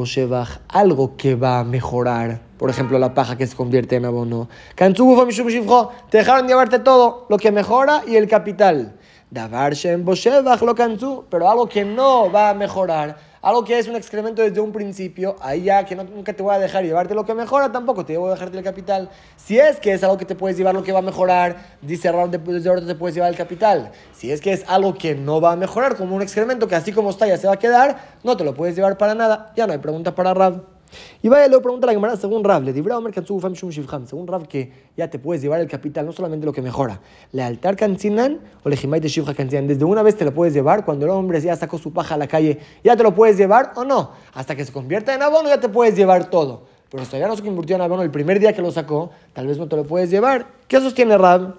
algo 0.67 1.17
que 1.17 1.37
va 1.37 1.61
a 1.61 1.65
mejorar. 1.65 2.41
Por 2.59 2.71
ejemplo, 2.71 2.99
la 2.99 3.15
paja 3.15 3.39
que 3.39 3.47
se 3.47 3.55
convierte 3.55 3.95
en 3.95 4.07
abono. 4.07 4.49
Te 4.75 6.19
dejaron 6.19 6.49
llevarte 6.49 6.81
todo, 6.81 7.27
lo 7.31 7.37
que 7.37 7.53
mejora 7.53 8.03
y 8.09 8.17
el 8.17 8.27
capital. 8.27 8.97
Davar 9.31 9.75
Shem 9.75 10.05
lo 10.05 11.25
pero 11.31 11.49
algo 11.49 11.69
que 11.69 11.85
no 11.85 12.33
va 12.33 12.51
a 12.51 12.55
mejorar 12.55 13.34
algo 13.45 13.63
que 13.63 13.79
es 13.79 13.89
un 13.89 13.95
excremento 13.95 14.41
desde 14.41 14.59
un 14.61 14.73
principio, 14.73 15.37
ahí 15.41 15.65
ya 15.65 15.85
que 15.85 15.95
nunca 15.95 16.33
te 16.33 16.43
voy 16.43 16.55
a 16.55 16.59
dejar 16.59 16.83
llevarte 16.83 17.15
lo 17.15 17.27
que 17.27 17.35
mejora, 17.35 17.71
tampoco 17.71 18.05
te 18.07 18.17
voy 18.17 18.31
a 18.31 18.33
dejarte 18.33 18.57
el 18.57 18.65
capital. 18.65 19.11
Si 19.37 19.59
es 19.59 19.79
que 19.79 19.93
es 19.93 20.03
algo 20.03 20.17
que 20.17 20.25
te 20.25 20.35
puedes 20.35 20.57
llevar 20.57 20.75
lo 20.75 20.83
que 20.83 20.93
va 20.93 21.01
a 21.01 21.03
mejorar, 21.03 21.77
dice 21.83 22.11
desde 22.11 22.69
ahora 22.71 22.87
te 22.87 22.95
puedes 22.95 23.15
llevar 23.15 23.31
el 23.31 23.37
capital. 23.37 23.93
Si 24.13 24.33
es 24.33 24.41
que 24.41 24.55
es 24.55 24.65
algo 24.67 24.95
que 24.95 25.15
no 25.15 25.43
va 25.43 25.53
a 25.53 25.57
mejorar, 25.57 25.97
como 25.97 26.17
un 26.17 26.23
excremento 26.23 26.69
que 26.69 26.75
así 26.75 26.93
como 26.93 27.11
está 27.11 27.27
ya 27.27 27.37
se 27.37 27.47
va 27.47 27.53
a 27.53 27.59
quedar, 27.59 28.17
no 28.23 28.35
te 28.37 28.45
lo 28.45 28.55
puedes 28.55 28.77
llevar 28.77 28.97
para 28.97 29.15
nada. 29.15 29.53
Ya 29.57 29.67
no 29.67 29.75
hay 29.75 29.79
pregunta 29.79 30.15
para 30.15 30.33
Rab. 30.33 30.74
Y 31.23 31.29
vaya, 31.29 31.49
luego 31.49 31.63
pregunta 31.63 31.87
la 31.87 31.93
Gemara 31.93 32.17
según 32.17 32.45
Rav, 32.45 32.63
le 32.63 32.73
dirá 32.73 32.99
Omer 32.99 33.13
según 33.15 34.27
Rav 34.27 34.47
que 34.47 34.73
ya 34.97 35.09
te 35.09 35.19
puedes 35.19 35.43
llevar 35.43 35.61
el 35.61 35.69
capital, 35.69 36.07
no 36.07 36.13
solamente 36.13 36.47
lo 36.47 36.53
que 36.53 36.63
mejora, 36.63 37.01
lealtar 37.33 37.77
cancinan 37.77 38.41
o 38.63 38.69
lejimay 38.69 39.01
de 39.01 39.09
Shivha 39.09 39.35
cancinan, 39.35 39.67
desde 39.67 39.85
una 39.85 40.03
vez 40.03 40.17
te 40.17 40.25
lo 40.25 40.35
puedes 40.35 40.55
llevar, 40.55 40.85
cuando 40.85 41.07
el 41.07 41.11
hombre 41.11 41.41
ya 41.41 41.57
sacó 41.57 41.79
su 41.79 41.93
paja 41.93 42.15
a 42.15 42.19
la 42.19 42.27
calle, 42.27 42.59
ya 42.83 42.97
te 42.97 43.03
lo 43.03 43.15
puedes 43.15 43.37
llevar 43.37 43.73
o 43.77 43.85
no, 43.85 44.13
hasta 44.35 44.57
que 44.57 44.65
se 44.65 44.73
convierta 44.73 45.15
en 45.15 45.23
abono 45.23 45.49
ya 45.49 45.61
te 45.61 45.69
puedes 45.69 45.97
llevar 45.97 46.31
todo. 46.31 46.75
Pero 46.91 47.03
hasta 47.03 47.19
ya 47.19 47.27
no 47.27 47.35
se 47.35 47.43
convirtió 47.43 47.75
en 47.75 47.83
abono 47.83 48.03
el 48.03 48.11
primer 48.11 48.39
día 48.39 48.53
que 48.53 48.63
lo 48.63 48.71
sacó, 48.71 49.11
tal 49.33 49.49
vez 49.49 49.59
no 49.59 49.67
te 49.67 49.75
lo 49.75 49.85
puedes 49.85 50.11
llevar. 50.11 50.47
¿Qué 50.69 50.81
sostiene 50.81 51.19
Rav? 51.19 51.55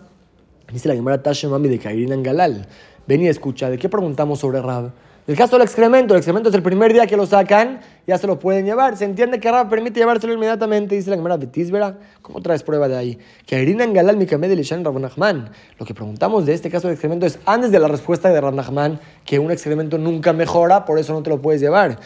Dice 0.71 0.87
la 0.87 0.95
Gemara 0.95 1.21
Tashemami 1.21 1.67
de 1.67 1.77
Kairin 1.77 2.13
en 2.13 2.23
Galal. 2.23 2.67
Ven 3.05 3.21
y 3.21 3.27
escucha, 3.27 3.69
¿de 3.69 3.77
qué 3.77 3.89
preguntamos 3.89 4.39
sobre 4.39 4.61
Rav? 4.61 4.91
El 5.27 5.35
caso 5.35 5.57
del 5.57 5.63
excremento, 5.63 6.13
el 6.13 6.19
excremento 6.19 6.49
es 6.49 6.55
el 6.55 6.61
primer 6.61 6.93
día 6.93 7.07
que 7.07 7.17
lo 7.17 7.25
sacan, 7.25 7.81
ya 8.05 8.15
se 8.19 8.27
lo 8.27 8.37
pueden 8.37 8.63
llevar. 8.63 8.95
Se 8.95 9.05
entiende 9.05 9.39
que 9.39 9.49
Rab 9.49 9.67
permite 9.69 9.99
llevárselo 9.99 10.33
inmediatamente, 10.33 10.93
dice 10.93 11.09
la 11.09 11.15
Gemara 11.15 11.37
¿verdad? 11.37 11.95
¿Cómo 12.21 12.41
traes 12.43 12.61
prueba 12.61 12.87
de 12.87 12.95
ahí? 12.95 13.17
Que 13.47 13.59
Irina 13.59 13.87
Galal 13.87 14.17
Mikamed 14.17 14.49
de 14.49 14.55
Lishan 14.55 14.83
Nachman. 14.83 15.49
Lo 15.79 15.85
que 15.87 15.95
preguntamos 15.95 16.45
de 16.45 16.53
este 16.53 16.69
caso 16.69 16.87
del 16.87 16.93
excremento 16.93 17.25
es 17.25 17.39
antes 17.47 17.71
de 17.71 17.79
la 17.79 17.87
respuesta 17.87 18.29
de 18.29 18.39
Nachman, 18.39 18.99
que 19.25 19.39
un 19.39 19.49
excremento 19.49 19.97
nunca 19.97 20.31
mejora, 20.31 20.85
por 20.85 20.99
eso 20.99 21.13
no 21.13 21.23
te 21.23 21.31
lo 21.31 21.41
puedes 21.41 21.59
llevar. 21.59 21.97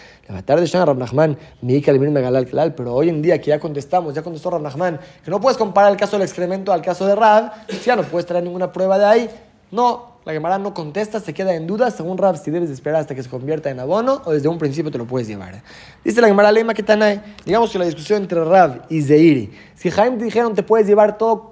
Tarde 0.45 0.61
de 0.61 0.67
Shan 0.67 0.97
Nachman, 0.97 1.37
Mika 1.61 1.91
Galal 1.91 2.45
Klal, 2.45 2.73
pero 2.73 2.93
hoy 2.93 3.09
en 3.09 3.21
día 3.21 3.41
que 3.41 3.47
ya 3.47 3.59
contestamos, 3.59 4.13
ya 4.13 4.21
contestó 4.21 4.57
Nachman, 4.57 4.97
que 5.25 5.29
no 5.29 5.41
puedes 5.41 5.57
comparar 5.57 5.91
el 5.91 5.97
caso 5.97 6.13
del 6.13 6.25
excremento 6.25 6.71
al 6.71 6.81
caso 6.81 7.05
de 7.05 7.15
Rab, 7.15 7.51
ya 7.83 7.97
no 7.97 8.03
puedes 8.03 8.25
traer 8.25 8.45
ninguna 8.45 8.71
prueba 8.71 8.97
de 8.97 9.05
ahí. 9.05 9.29
No, 9.71 10.08
la 10.29 10.33
Gemara 10.33 10.59
no 10.59 10.75
contesta, 10.75 11.19
se 11.19 11.33
queda 11.33 11.55
en 11.55 11.65
duda, 11.65 11.89
según 11.89 12.19
Rab, 12.19 12.37
si 12.37 12.51
debes 12.51 12.69
esperar 12.69 13.01
hasta 13.01 13.15
que 13.15 13.23
se 13.23 13.29
convierta 13.29 13.71
en 13.71 13.79
abono 13.79 14.21
o 14.25 14.31
desde 14.31 14.47
un 14.47 14.59
principio 14.59 14.91
te 14.91 14.99
lo 14.99 15.07
puedes 15.07 15.27
llevar. 15.27 15.63
Dice 16.05 16.21
la 16.21 16.27
Gemara 16.27 16.51
Lema 16.51 16.73
hay. 17.01 17.21
digamos 17.47 17.71
que 17.71 17.79
la 17.79 17.85
discusión 17.85 18.21
entre 18.21 18.45
Rab 18.45 18.85
y 18.89 19.01
Zeiri, 19.01 19.51
si 19.73 19.89
Jaime 19.89 20.23
dijeron 20.23 20.53
te 20.53 20.61
puedes 20.61 20.85
llevar 20.85 21.17
todo 21.17 21.49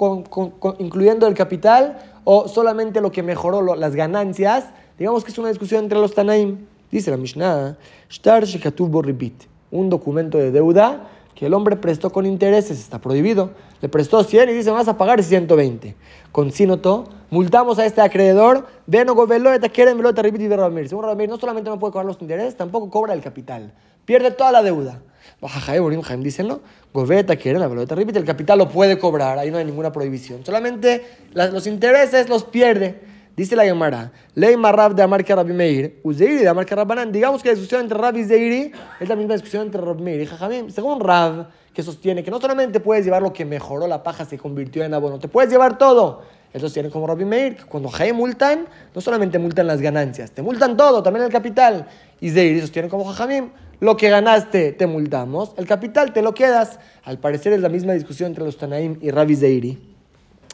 incluyendo 0.78 1.26
el 1.26 1.34
capital 1.34 1.98
o 2.24 2.48
solamente 2.48 3.02
lo 3.02 3.12
que 3.12 3.24
mejoró 3.24 3.76
las 3.76 3.96
ganancias, 3.96 4.66
digamos 5.00 5.24
que 5.24 5.32
es 5.32 5.38
una 5.40 5.50
discusión 5.50 5.84
entre 5.84 5.98
los 5.98 6.14
Tanaim. 6.14 6.68
Dice 6.92 7.10
la 7.10 7.18
Mishnah, 7.18 7.78
un 9.72 9.90
documento 9.90 10.38
de 10.38 10.52
deuda 10.52 11.10
que 11.38 11.46
el 11.46 11.54
hombre 11.54 11.76
prestó 11.76 12.10
con 12.10 12.26
intereses, 12.26 12.80
está 12.80 13.00
prohibido. 13.00 13.52
Le 13.80 13.90
prestó 13.90 14.24
100 14.24 14.50
y 14.50 14.54
dice, 14.54 14.72
vas 14.72 14.88
a 14.88 14.98
pagar 14.98 15.22
120. 15.22 15.96
Con 16.32 16.52
sínoto, 16.52 17.04
multamos 17.30 17.78
a 17.78 17.86
este 17.86 18.02
acreedor, 18.02 18.66
ven 18.88 19.08
o 19.08 19.16
quieren 19.70 20.00
velo, 20.00 20.16
te 20.16 20.28
y 20.28 20.50
Ramir. 20.50 20.90
Según 20.90 21.06
Ramir, 21.06 21.30
no 21.30 21.38
solamente 21.38 21.70
no 21.70 21.78
puede 21.78 21.92
cobrar 21.92 22.08
los 22.08 22.20
intereses, 22.22 22.58
tampoco 22.58 22.90
cobra 22.90 23.14
el 23.14 23.22
capital. 23.22 23.72
Pierde 24.06 24.32
toda 24.32 24.52
la 24.52 24.64
deuda. 24.64 25.00
Dicen, 26.24 26.48
¿no? 26.48 26.60
Goveta 26.92 27.36
quieren 27.36 27.62
la 27.62 27.68
te 27.86 28.18
el 28.18 28.26
capital 28.26 28.58
lo 28.58 28.70
puede 28.70 28.98
cobrar, 28.98 29.38
ahí 29.38 29.52
no 29.52 29.60
hay 29.60 29.66
ninguna 29.66 29.92
prohibición. 29.92 30.44
Solamente 30.44 31.06
los 31.34 31.68
intereses 31.68 32.30
los 32.30 32.46
pierde. 32.46 33.00
Dice 33.38 33.56
la 33.56 33.66
Gemara, 33.66 34.12
Ley 34.34 34.58
Marrab 34.58 34.96
de 34.96 35.04
Amar 35.04 35.24
Rabbi 35.24 35.54
Meir, 35.54 36.00
Uzeiri 36.02 36.38
de 36.38 36.48
Amar 36.48 36.66
Rabbanan. 36.68 37.12
Digamos 37.12 37.44
que 37.44 37.50
la 37.50 37.54
discusión 37.54 37.82
entre 37.82 37.96
Rab 37.96 38.18
y 38.18 38.24
Zeiri 38.24 38.72
es 39.00 39.08
la 39.08 39.16
misma 39.16 39.36
discusión 39.36 39.68
entre 39.68 39.80
Rabbi 39.80 40.02
Meir 40.02 40.22
y 40.22 40.26
Jajamim. 40.26 40.72
Según 40.72 41.00
Rab, 41.00 41.48
que 41.72 41.84
sostiene 41.84 42.24
que 42.24 42.32
no 42.32 42.42
solamente 42.42 42.80
puedes 42.80 43.06
llevar 43.06 43.22
lo 43.22 43.32
que 43.32 43.46
mejoró 43.46 43.86
la 43.86 44.02
paja, 44.02 44.26
se 44.26 44.40
convirtió 44.40 44.84
en 44.84 44.96
abono, 44.96 45.20
te 45.20 45.28
puedes 45.28 45.52
llevar 45.52 45.78
todo. 45.78 46.24
Él 46.52 46.62
sostiene 46.62 46.90
como 46.90 47.06
Rabbi 47.06 47.26
Meir, 47.26 47.58
que 47.58 47.66
cuando 47.66 47.90
Jaime 47.90 48.18
multan, 48.18 48.66
no 48.96 49.02
solamente 49.02 49.38
multan 49.38 49.68
las 49.68 49.82
ganancias, 49.82 50.32
te 50.32 50.42
multan 50.42 50.76
todo, 50.76 51.04
también 51.04 51.24
el 51.24 51.32
capital. 51.32 51.86
Y 52.20 52.32
Zeiri 52.32 52.60
sostiene 52.60 52.90
como 52.90 53.06
Jajamim, 53.06 53.52
lo 53.80 53.98
que 53.98 54.10
ganaste 54.10 54.72
te 54.72 54.88
multamos, 54.88 55.54
el 55.58 55.68
capital 55.68 56.12
te 56.12 56.24
lo 56.24 56.34
quedas. 56.34 56.80
Al 57.04 57.20
parecer 57.20 57.54
es 57.54 57.62
la 57.62 57.70
misma 57.70 57.94
discusión 57.94 58.30
entre 58.30 58.46
los 58.46 58.58
Tanaim 58.58 58.98
y 59.00 59.12
Rabbi 59.12 59.36
Zeiri. 59.36 59.97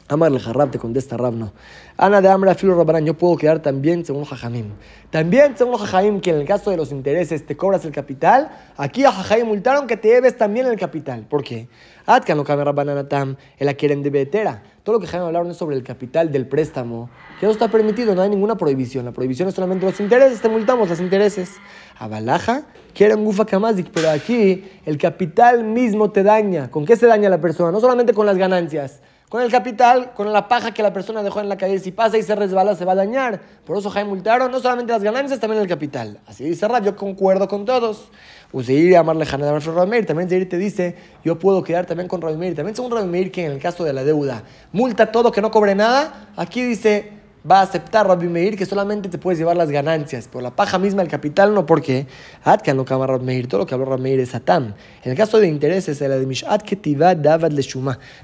Amarle 0.06 0.38
Jarrab 0.38 0.70
te 0.70 0.78
contesta 0.78 1.16
Rab, 1.16 1.32
no. 1.32 1.54
Ana 1.96 2.20
de 2.20 2.28
Amra 2.28 2.54
Filo 2.54 2.76
Rabarán, 2.76 3.06
yo 3.06 3.14
puedo 3.14 3.38
quedar 3.38 3.60
también 3.60 4.04
según 4.04 4.26
Jajamim. 4.26 4.66
También 5.08 5.56
según 5.56 5.78
Jajamim, 5.78 6.20
que 6.20 6.28
en 6.28 6.36
el 6.36 6.46
caso 6.46 6.70
de 6.70 6.76
los 6.76 6.92
intereses 6.92 7.46
te 7.46 7.56
cobras 7.56 7.86
el 7.86 7.92
capital, 7.92 8.50
aquí 8.76 9.02
a 9.06 9.12
Jajamim 9.12 9.46
multaron 9.46 9.86
que 9.86 9.96
te 9.96 10.08
debes 10.08 10.36
también 10.36 10.66
el 10.66 10.78
capital. 10.78 11.24
¿Por 11.26 11.42
qué? 11.42 11.68
Atkan 12.04 12.36
no 12.36 12.44
Rabbananatam, 12.44 13.36
el 13.56 13.76
quieren 13.76 14.02
de 14.02 14.10
Betera. 14.10 14.62
Todo 14.82 14.96
lo 14.96 15.00
que 15.00 15.06
Jajamim 15.06 15.28
hablaron 15.28 15.50
es 15.50 15.56
sobre 15.56 15.74
el 15.74 15.82
capital 15.82 16.30
del 16.30 16.48
préstamo, 16.48 17.08
que 17.40 17.46
no 17.46 17.52
está 17.52 17.68
permitido, 17.68 18.14
no 18.14 18.20
hay 18.20 18.28
ninguna 18.28 18.58
prohibición. 18.58 19.06
La 19.06 19.12
prohibición 19.12 19.48
es 19.48 19.54
solamente 19.54 19.86
los 19.86 19.98
intereses, 20.00 20.38
te 20.38 20.50
multamos 20.50 20.90
los 20.90 21.00
intereses. 21.00 21.52
A 21.98 22.08
Balaja, 22.08 22.66
quieren 22.92 23.24
Gufa 23.24 23.46
Kamazik, 23.46 23.88
pero 23.90 24.10
aquí 24.10 24.70
el 24.84 24.98
capital 24.98 25.64
mismo 25.64 26.10
te 26.10 26.22
daña. 26.22 26.70
¿Con 26.70 26.84
qué 26.84 26.94
se 26.94 27.06
daña 27.06 27.30
la 27.30 27.40
persona? 27.40 27.72
No 27.72 27.80
solamente 27.80 28.12
con 28.12 28.26
las 28.26 28.36
ganancias 28.36 29.00
con 29.34 29.42
el 29.42 29.50
capital, 29.50 30.12
con 30.14 30.32
la 30.32 30.46
paja 30.46 30.72
que 30.72 30.80
la 30.80 30.92
persona 30.92 31.20
dejó 31.20 31.40
en 31.40 31.48
la 31.48 31.56
calle. 31.56 31.80
Si 31.80 31.90
pasa 31.90 32.16
y 32.16 32.22
se 32.22 32.36
resbala, 32.36 32.76
se 32.76 32.84
va 32.84 32.92
a 32.92 32.94
dañar. 32.94 33.40
Por 33.66 33.76
eso 33.76 33.90
Jaime 33.90 34.10
multaron 34.10 34.48
no 34.48 34.60
solamente 34.60 34.92
las 34.92 35.02
ganancias, 35.02 35.40
también 35.40 35.60
el 35.60 35.66
capital. 35.66 36.20
Así 36.24 36.44
dice 36.44 36.68
Rab, 36.68 36.84
yo 36.84 36.94
concuerdo 36.94 37.48
con 37.48 37.64
todos. 37.64 38.10
Useir 38.52 38.96
amarle 38.96 39.26
Hanad 39.28 39.60
Ramir, 39.74 40.06
también 40.06 40.28
Zeir 40.28 40.48
te 40.48 40.56
dice, 40.56 40.94
yo 41.24 41.36
puedo 41.36 41.64
quedar 41.64 41.84
también 41.84 42.06
con 42.06 42.20
Ramir. 42.20 42.54
También 42.54 42.76
según 42.76 42.92
Ramir 42.92 43.32
que 43.32 43.44
en 43.44 43.50
el 43.50 43.58
caso 43.58 43.82
de 43.82 43.92
la 43.92 44.04
deuda, 44.04 44.44
multa 44.70 45.10
todo 45.10 45.32
que 45.32 45.40
no 45.40 45.50
cobre 45.50 45.74
nada. 45.74 46.28
Aquí 46.36 46.62
dice, 46.62 47.10
va 47.48 47.60
a 47.60 47.62
aceptar 47.62 48.06
Rabbi 48.06 48.28
Meir 48.28 48.56
que 48.56 48.66
solamente 48.66 49.08
te 49.08 49.18
puedes 49.18 49.38
llevar 49.38 49.56
las 49.56 49.70
ganancias, 49.70 50.28
por 50.28 50.42
la 50.42 50.50
paja 50.50 50.78
misma, 50.78 51.02
el 51.02 51.08
capital, 51.08 51.54
no 51.54 51.66
porque 51.66 52.06
Atkan 52.42 52.76
no 52.76 52.84
cama 52.84 53.06
Rabbi 53.06 53.24
Meir, 53.24 53.48
todo 53.48 53.60
lo 53.60 53.66
que 53.66 53.74
habló 53.74 53.86
Rabbi 53.86 54.02
Meir 54.02 54.20
es 54.20 54.34
Atam. 54.34 54.74
En 55.02 55.10
el 55.10 55.16
caso 55.16 55.38
de 55.38 55.48
intereses, 55.48 56.00
la 56.00 56.16
de 56.16 56.26
Mishat 56.26 56.62
Ketiva 56.62 57.14
Davad. 57.14 57.52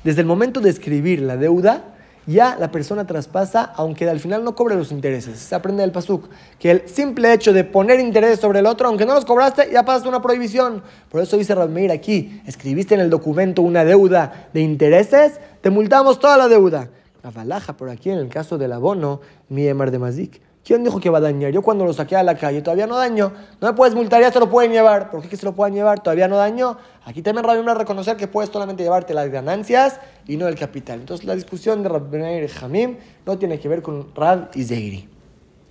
Desde 0.04 0.20
el 0.20 0.26
momento 0.26 0.61
de 0.61 0.70
escribir 0.70 1.20
la 1.20 1.37
deuda, 1.37 1.85
ya 2.26 2.56
la 2.59 2.70
persona 2.70 3.06
traspasa, 3.06 3.72
aunque 3.76 4.09
al 4.09 4.20
final 4.20 4.44
no 4.44 4.54
cobre 4.54 4.76
los 4.76 4.92
intereses. 4.92 5.38
Se 5.38 5.54
aprende 5.54 5.83
del 5.83 5.92
Pasuk, 5.92 6.28
que 6.59 6.70
el 6.70 6.88
simple 6.88 7.33
hecho 7.33 7.52
de 7.52 7.64
poner 7.64 8.00
intereses 8.00 8.40
sobre 8.40 8.61
el 8.61 8.66
otro, 8.66 8.88
aunque 8.88 9.04
no 9.04 9.14
los 9.14 9.24
cobraste, 9.24 9.70
ya 9.72 9.85
pasaste 9.85 10.09
una 10.09 10.22
prohibición. 10.22 10.83
Por 11.11 11.22
eso 11.22 11.37
dice 11.37 11.54
Meir 11.66 11.90
aquí, 11.90 12.40
escribiste 12.46 12.94
en 12.94 13.00
el 13.00 13.11
documento 13.11 13.62
una 13.62 13.85
deuda 13.85 14.48
de 14.52 14.61
intereses, 14.61 15.40
te 15.61 15.70
multamos 15.70 16.18
toda 16.20 16.37
la 16.37 16.48
deuda. 16.48 16.88
La 17.22 17.30
balaja, 17.30 17.76
por 17.76 17.90
aquí 17.90 18.11
en 18.11 18.18
el 18.18 18.28
caso 18.28 18.59
del 18.59 18.72
abono, 18.72 19.20
mi 19.48 19.66
emar 19.66 19.90
de 19.90 19.98
mazik. 19.98 20.40
¿Quién 20.64 20.85
dijo 20.85 21.00
que 21.00 21.09
va 21.09 21.18
a 21.18 21.20
dañar? 21.22 21.52
Yo 21.52 21.62
cuando 21.62 21.85
lo 21.85 21.92
saqué 21.92 22.16
a 22.16 22.22
la 22.22 22.37
calle 22.37 22.61
todavía 22.61 22.87
no 22.87 22.96
daño. 22.96 23.33
No 23.61 23.68
me 23.68 23.74
puedes 23.74 23.94
multar, 23.94 24.20
ya 24.20 24.30
se 24.30 24.38
lo 24.38 24.50
pueden 24.50 24.72
llevar. 24.72 25.11
¿Por 25.11 25.22
qué 25.22 25.28
que 25.28 25.37
se 25.37 25.46
lo 25.46 25.54
puedan 25.54 25.74
llevar? 25.74 26.02
Todavía 26.02 26.28
no 26.28 26.37
daño. 26.37 26.76
Aquí 27.04 27.22
también 27.22 27.44
Rabbi 27.46 27.66
a 27.68 27.74
reconocer 27.74 28.16
que 28.16 28.28
puedes 28.28 28.50
solamente 28.50 28.83
llevarte 28.83 29.14
las 29.14 29.30
ganancias 29.30 30.00
y 30.26 30.37
no 30.37 30.48
el 30.48 30.56
capital. 30.56 31.00
Entonces 31.00 31.26
la 31.26 31.35
discusión 31.35 31.83
de 31.83 31.88
Rabbi 31.88 32.44
y 32.44 32.48
Jamim 32.48 32.98
no 33.24 33.38
tiene 33.38 33.59
que 33.59 33.68
ver 33.68 33.83
con 33.83 34.14
Rab 34.14 34.50
y 34.54 34.64
Zeiri. 34.64 35.19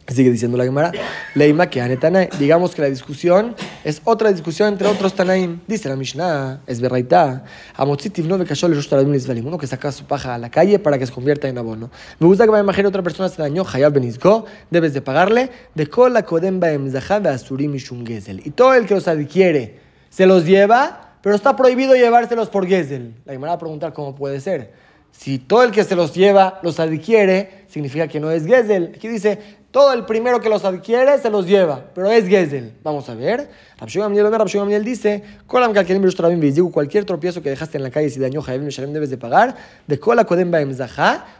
Sigue 0.10 0.32
diciendo 0.32 0.58
la 0.58 0.64
Gemara, 0.64 0.92
Leima 1.36 1.70
que 1.70 1.82
Anetanaim. 1.82 2.30
Digamos 2.40 2.74
que 2.74 2.82
la 2.82 2.90
discusión 2.90 3.56
es 3.84 4.02
otra 4.04 4.32
discusión 4.32 4.70
entre 4.70 4.88
otros 4.88 5.14
Tanaim. 5.14 5.60
Dice 5.68 5.88
la 5.88 5.96
Mishnah, 5.96 6.62
es 6.66 6.82
Berraita, 6.82 7.44
Amotzitiv 7.76 8.28
no 8.28 8.44
cayó 8.44 8.68
el 8.68 8.78
Israelim. 9.16 9.46
Uno 9.46 9.58
que 9.58 9.68
saca 9.68 9.92
su 9.92 10.06
paja 10.06 10.36
a 10.36 10.38
la 10.38 10.50
calle 10.50 10.80
para 10.80 10.98
que 10.98 11.06
se 11.06 11.14
convierta 11.14 11.48
en 11.48 11.58
abono. 11.58 11.92
Me 12.20 12.28
gusta 12.28 12.46
que 12.46 12.52
me 12.52 12.60
imagine 12.60 12.88
otra 12.88 13.04
persona 13.04 13.30
se 13.30 13.42
dañó, 13.42 13.64
Hayab 13.72 13.94
Benizgo, 13.94 14.46
debes 14.72 14.94
de 14.94 15.02
pagarle, 15.02 15.50
de 15.76 15.88
Kola 15.88 16.24
Kodem 16.24 16.60
Baem 16.60 16.92
Asurim 16.96 17.76
y 17.76 18.42
Y 18.46 18.50
todo 18.52 18.74
el 18.74 18.86
que 18.86 18.96
los 18.96 19.08
adquiere 19.08 19.80
se 20.10 20.26
los 20.26 20.46
lleva, 20.46 21.16
pero 21.22 21.36
está 21.36 21.56
prohibido 21.56 21.96
llevárselos 21.96 22.50
por 22.50 22.68
Gezel. 22.68 23.14
La 23.26 23.34
Gemara 23.34 23.52
va 23.52 23.56
a 23.56 23.60
preguntar 23.60 23.94
cómo 23.94 24.16
puede 24.16 24.40
ser. 24.40 24.74
Si 25.12 25.40
todo 25.40 25.64
el 25.64 25.72
que 25.72 25.84
se 25.84 25.96
los 25.96 26.14
lleva 26.14 26.60
los 26.64 26.80
adquiere, 26.80 27.66
significa 27.68 28.08
que 28.08 28.20
no 28.20 28.32
es 28.32 28.46
Gezel. 28.46 28.94
Aquí 28.96 29.08
dice, 29.08 29.59
todo 29.72 29.94
el 29.94 30.06
primero 30.06 30.40
que 30.42 30.50
los 30.50 30.66
adquiere 30.66 31.18
se 31.20 31.30
los 31.30 31.46
lleva, 31.46 31.86
pero 31.94 32.10
es 32.10 32.28
Gezel. 32.28 32.74
Vamos 32.84 33.08
a 33.10 33.14
ver. 33.14 33.50
Rabshon 33.78 34.84
dice, 34.84 35.24
cualquier 36.72 37.06
tropiezo 37.06 37.42
que 37.42 37.50
dejaste 37.50 37.78
en 37.78 37.84
la 37.84 37.92
calle 37.92 38.10
si 38.10 38.20
dañó 38.20 38.42
Jaim 38.42 38.68
Shalem 38.68 38.94
debes 38.94 39.10
de 39.10 39.18
pagar, 39.18 39.56
de 39.86 40.00
Kola 40.00 40.26
Kodem 40.26 40.50
Baem 40.50 40.76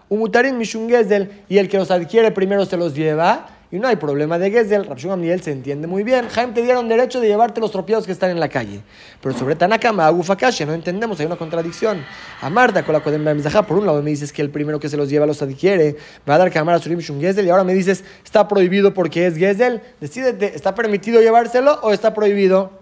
Umutarin 0.10 0.58
Mishum 0.58 0.88
Gezel, 0.90 1.44
y 1.50 1.58
el 1.58 1.68
que 1.68 1.78
los 1.78 1.90
adquiere 1.90 2.32
primero 2.32 2.66
se 2.66 2.78
los 2.78 2.94
lleva, 2.94 3.48
y 3.72 3.78
no 3.78 3.88
hay 3.88 3.98
problema 3.98 4.40
de 4.40 4.50
Gesell. 4.50 4.86
Rabshon 4.86 5.12
Gamliel 5.12 5.42
se 5.42 5.52
entiende 5.52 5.88
muy 5.88 6.04
bien. 6.04 6.28
Jaime 6.30 6.54
te 6.54 6.62
dieron 6.62 6.90
derecho 6.90 7.22
de 7.22 7.28
llevarte 7.28 7.62
los 7.62 7.72
tropiezos 7.72 8.06
que 8.06 8.12
están 8.12 8.32
en 8.32 8.40
la 8.40 8.50
calle. 8.50 8.82
Pero 9.22 9.38
sobre 9.38 9.56
Tanakama, 9.56 10.08
Agufakasha, 10.08 10.66
no 10.66 10.74
entendemos, 10.74 11.20
hay 11.20 11.28
una 11.28 11.36
contradicción. 11.36 12.04
Amarta 12.42 12.84
con 12.84 12.94
la 12.94 13.04
por 13.04 13.78
un 13.78 13.86
lado 13.86 14.02
me 14.02 14.10
dices 14.10 14.34
que 14.34 14.42
el 14.42 14.50
primero 14.50 14.80
que 14.80 14.90
se 14.90 14.98
los 14.98 15.10
lleva 15.10 15.26
los 15.26 15.42
adquiere, 15.42 15.98
va 16.28 16.36
a 16.36 16.38
dar 16.40 16.52
Kamar 16.52 16.76
a 16.76 16.80
Surim 16.80 17.00
Shun 17.00 17.22
y 17.22 17.50
ahora 17.50 17.64
me 17.64 17.74
dices, 17.74 18.04
está 18.24 18.48
prohibido 18.48 18.94
porque 18.94 19.28
es 19.28 19.36
Gesell. 19.36 19.82
Decídete, 20.00 20.56
¿está 20.56 20.74
permitido 20.74 21.22
llevárselo 21.22 21.80
o 21.82 21.92
está 21.92 22.14
prohibido? 22.14 22.80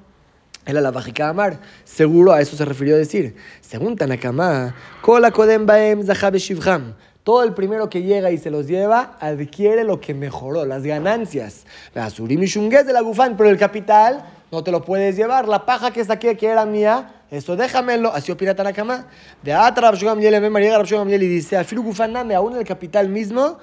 El 0.65 0.75
alabajika 0.75 1.29
amar. 1.29 1.61
Seguro 1.85 2.33
a 2.33 2.41
eso 2.41 2.57
se 2.57 2.65
refirió 2.65 2.95
a 2.95 2.97
decir. 2.97 3.35
Según 3.61 3.95
Tanakama, 3.95 4.75
Kola 5.01 5.31
Kodem 5.31 5.65
Baem 5.65 6.01
Shivham 6.01 6.93
todo 7.27 7.43
el 7.43 7.53
primero 7.53 7.89
que 7.89 8.03
llega 8.03 8.31
y 8.31 8.37
se 8.37 8.49
los 8.49 8.67
lleva 8.67 9.17
adquiere 9.19 9.83
lo 9.83 9.99
que 9.99 10.13
mejoró, 10.13 10.63
las 10.63 10.83
ganancias. 10.83 11.65
La 11.93 12.09
surim 12.09 12.41
y 12.41 12.47
de 12.47 12.93
la 12.93 13.01
gufán, 13.01 13.35
pero 13.35 13.49
el 13.49 13.57
capital 13.57 14.23
no 14.49 14.63
te 14.63 14.71
lo 14.71 14.81
puedes 14.81 15.17
llevar. 15.17 15.45
La 15.45 15.65
paja 15.65 15.91
que 15.91 16.05
saqué, 16.05 16.37
que 16.37 16.47
era 16.47 16.65
mía, 16.65 17.15
eso 17.29 17.57
déjamelo. 17.57 18.13
Así 18.13 18.31
opina 18.31 18.55
Tanakama. 18.55 19.07
De 19.43 19.51
Atra 19.51 19.91
Rabshugam 19.91 20.21
Yele, 20.21 20.49
María 20.49 20.77
Rabshugam 20.77 21.09
Yele 21.09 21.25
y 21.25 21.27
dice, 21.27 21.57
Afilu 21.57 21.83
gufán 21.83 22.13
name, 22.13 22.33
aún 22.33 22.55
el 22.55 22.63
capital 22.63 23.09
mismo, 23.09 23.57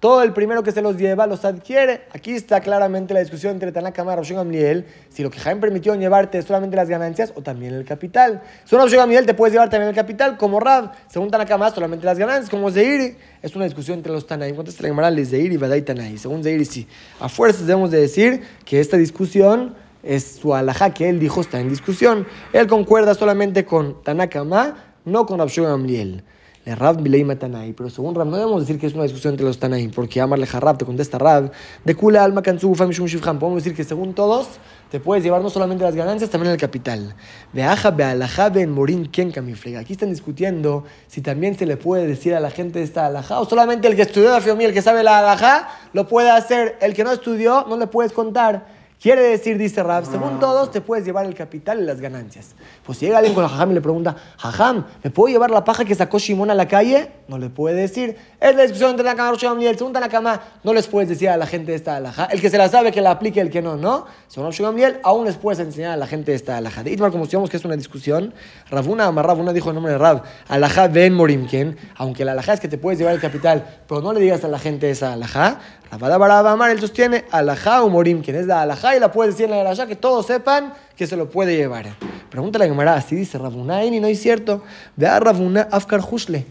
todo 0.00 0.22
el 0.22 0.32
primero 0.32 0.62
que 0.62 0.72
se 0.72 0.80
los 0.80 0.96
lleva 0.96 1.26
los 1.26 1.44
adquiere. 1.44 2.06
Aquí 2.12 2.32
está 2.32 2.60
claramente 2.60 3.12
la 3.12 3.20
discusión 3.20 3.52
entre 3.52 3.70
Tanakama 3.70 4.14
y 4.14 4.16
Rabshon 4.16 4.38
Gamliel, 4.38 4.86
si 5.10 5.22
lo 5.22 5.30
que 5.30 5.38
Jaime 5.38 5.60
permitió 5.60 5.94
llevarte 5.94 6.38
es 6.38 6.46
solamente 6.46 6.74
las 6.74 6.88
ganancias 6.88 7.32
o 7.36 7.42
también 7.42 7.74
el 7.74 7.84
capital. 7.84 8.42
Según 8.64 8.84
Rabshon 8.84 8.98
Gamliel 8.98 9.26
te 9.26 9.34
puedes 9.34 9.52
llevar 9.52 9.68
también 9.68 9.90
el 9.90 9.94
capital, 9.94 10.38
como 10.38 10.58
Rab. 10.58 10.92
Según 11.06 11.30
Tanakama, 11.30 11.70
solamente 11.70 12.06
las 12.06 12.18
ganancias, 12.18 12.48
como 12.48 12.70
Zeiri. 12.70 13.16
Es 13.42 13.54
una 13.54 13.66
discusión 13.66 13.98
entre 13.98 14.10
los 14.10 14.26
Tanaim. 14.26 14.56
Contesta 14.56 14.82
la 14.82 14.88
Gemara 14.88 15.10
de 15.10 15.24
Zeiri 15.26 15.54
y 15.54 15.82
Tanai. 15.82 16.16
Según 16.16 16.42
Zeiri, 16.42 16.64
sí. 16.64 16.88
A 17.20 17.28
fuerzas 17.28 17.66
debemos 17.66 17.90
de 17.90 18.00
decir 18.00 18.42
que 18.64 18.80
esta 18.80 18.96
discusión 18.96 19.74
es 20.02 20.38
su 20.40 20.54
alajá 20.54 20.94
que 20.94 21.10
él 21.10 21.20
dijo 21.20 21.42
está 21.42 21.60
en 21.60 21.68
discusión. 21.68 22.26
Él 22.52 22.66
concuerda 22.66 23.14
solamente 23.14 23.66
con 23.66 24.02
Tanakama, 24.02 24.76
no 25.04 25.26
con 25.26 25.38
Rabshon 25.38 25.66
Gamliel 25.66 26.24
le 26.64 26.74
Rab 26.76 27.00
Milei 27.00 27.24
Matanai, 27.24 27.72
pero 27.72 27.90
según 27.90 28.14
Rab 28.14 28.28
no 28.28 28.36
debemos 28.36 28.60
decir 28.60 28.78
que 28.78 28.86
es 28.86 28.94
una 28.94 29.02
discusión 29.02 29.32
entre 29.32 29.44
los 29.44 29.58
Tanaim, 29.58 29.90
porque 29.90 30.20
amarle 30.20 30.46
Rab 30.46 30.78
te 30.78 30.84
contesta 30.84 31.18
Rab, 31.18 31.50
de 31.84 31.94
Kula 31.94 32.22
Alma 32.22 32.42
Kanzufa 32.42 32.86
Mishum 32.86 33.06
Shivham, 33.06 33.38
podemos 33.38 33.64
decir 33.64 33.76
que 33.76 33.82
según 33.82 34.14
todos 34.14 34.46
te 34.90 35.00
puedes 35.00 35.24
llevar 35.24 35.42
no 35.42 35.50
solamente 35.50 35.82
las 35.82 35.96
ganancias, 35.96 36.30
también 36.30 36.52
el 36.52 36.60
capital. 36.60 37.14
De 37.52 37.62
Aja 37.64 37.90
Bealaja 37.90 38.50
Ben 38.50 38.70
Morin 38.70 39.06
Ken 39.06 39.32
Kamiflega. 39.32 39.80
Aquí 39.80 39.94
están 39.94 40.10
discutiendo 40.10 40.84
si 41.08 41.22
también 41.22 41.56
se 41.58 41.64
le 41.64 41.78
puede 41.78 42.06
decir 42.06 42.34
a 42.34 42.40
la 42.40 42.50
gente 42.50 42.82
esta 42.82 43.06
alajá, 43.06 43.40
o 43.40 43.44
solamente 43.44 43.88
el 43.88 43.96
que 43.96 44.02
estudió 44.02 44.30
la 44.30 44.40
Fiomí, 44.40 44.64
el 44.64 44.72
que 44.72 44.82
sabe 44.82 45.02
la 45.02 45.18
alajá, 45.18 45.68
lo 45.94 46.06
puede 46.06 46.30
hacer, 46.30 46.76
el 46.80 46.94
que 46.94 47.04
no 47.04 47.10
estudió, 47.10 47.64
no 47.68 47.76
le 47.76 47.86
puedes 47.86 48.12
contar. 48.12 48.81
Quiere 49.02 49.22
decir, 49.22 49.58
dice 49.58 49.82
Rab, 49.82 50.06
según 50.06 50.38
todos 50.38 50.70
te 50.70 50.80
puedes 50.80 51.04
llevar 51.04 51.26
el 51.26 51.34
capital 51.34 51.80
y 51.80 51.84
las 51.84 52.00
ganancias. 52.00 52.54
Pues 52.86 52.98
si 52.98 53.06
llega 53.06 53.18
alguien 53.18 53.34
con 53.34 53.42
la 53.42 53.48
jajam 53.48 53.72
y 53.72 53.74
le 53.74 53.80
pregunta, 53.80 54.14
jajam, 54.38 54.86
¿me 55.02 55.10
puedo 55.10 55.32
llevar 55.32 55.50
la 55.50 55.64
paja 55.64 55.84
que 55.84 55.96
sacó 55.96 56.20
Shimon 56.20 56.52
a 56.52 56.54
la 56.54 56.68
calle? 56.68 57.10
No 57.26 57.36
le 57.36 57.50
puede 57.50 57.74
decir. 57.74 58.16
Es 58.38 58.54
la 58.54 58.62
discusión 58.62 58.90
entre 58.90 59.04
la 59.04 59.16
cama 59.16 59.36
y 59.60 59.66
el 59.66 59.76
segundo 59.76 59.98
la 59.98 60.08
cama. 60.08 60.40
No 60.62 60.72
les 60.72 60.86
puedes 60.86 61.08
decir 61.08 61.30
a 61.30 61.36
la 61.36 61.48
gente 61.48 61.74
esta 61.74 61.96
alhaja. 61.96 62.26
El 62.26 62.40
que 62.40 62.48
se 62.48 62.56
la 62.56 62.68
sabe 62.68 62.92
que 62.92 63.00
la 63.00 63.10
aplique, 63.10 63.40
el 63.40 63.50
que 63.50 63.60
no, 63.60 63.76
no. 63.76 64.06
Según 64.28 64.50
Shimon 64.50 64.76
aún 65.02 65.24
les 65.24 65.36
puedes 65.36 65.58
enseñar 65.58 65.90
a 65.90 65.96
la 65.96 66.06
gente 66.06 66.32
esta 66.32 66.56
alhaja. 66.56 66.84
De 66.84 66.92
Itmar, 66.92 67.10
como 67.10 67.24
decíamos 67.24 67.50
que 67.50 67.56
es 67.56 67.64
una 67.64 67.74
discusión, 67.74 68.32
Rabuna 68.70 69.10
Rabuna 69.10 69.52
dijo 69.52 69.70
el 69.70 69.74
nombre 69.74 69.94
de 69.94 69.98
Rab, 69.98 70.22
alhaja 70.46 70.86
ben 70.86 71.12
morimken, 71.14 71.76
aunque 71.96 72.24
la 72.24 72.32
alhaja 72.32 72.52
es 72.52 72.60
que 72.60 72.68
te 72.68 72.78
puedes 72.78 73.00
llevar 73.00 73.16
el 73.16 73.20
capital, 73.20 73.82
pero 73.88 74.00
no 74.00 74.12
le 74.12 74.20
digas 74.20 74.44
a 74.44 74.48
la 74.48 74.60
gente 74.60 74.88
esa 74.90 75.12
alhaja. 75.12 75.58
Rabada 75.90 76.16
Baraba 76.16 76.52
Amar, 76.52 76.70
él 76.70 76.80
sostiene 76.80 77.26
alhaja 77.30 77.82
o 77.82 77.90
morim, 77.90 78.22
quien 78.22 78.36
es 78.36 78.46
la 78.46 78.62
alhaja 78.62 78.91
y 78.96 79.00
la 79.00 79.12
puede 79.12 79.30
decir 79.30 79.44
en 79.46 79.52
la 79.52 79.60
alhaja, 79.60 79.86
que 79.86 79.96
todos 79.96 80.26
sepan 80.26 80.74
que 80.96 81.06
se 81.06 81.16
lo 81.16 81.30
puede 81.30 81.56
llevar. 81.56 81.86
Pregúntale 82.30 82.64
a 82.64 82.68
la 82.68 82.74
Gemara, 82.74 82.94
así 82.94 83.14
dice 83.14 83.38
Rabuna, 83.38 83.84
y 83.84 84.00
no 84.00 84.06
es 84.06 84.20
cierto. 84.20 84.62
Ve 84.96 85.06
a 85.06 85.20
Rabuna 85.20 85.68
Afkar 85.70 86.00
Hushle. 86.00 86.46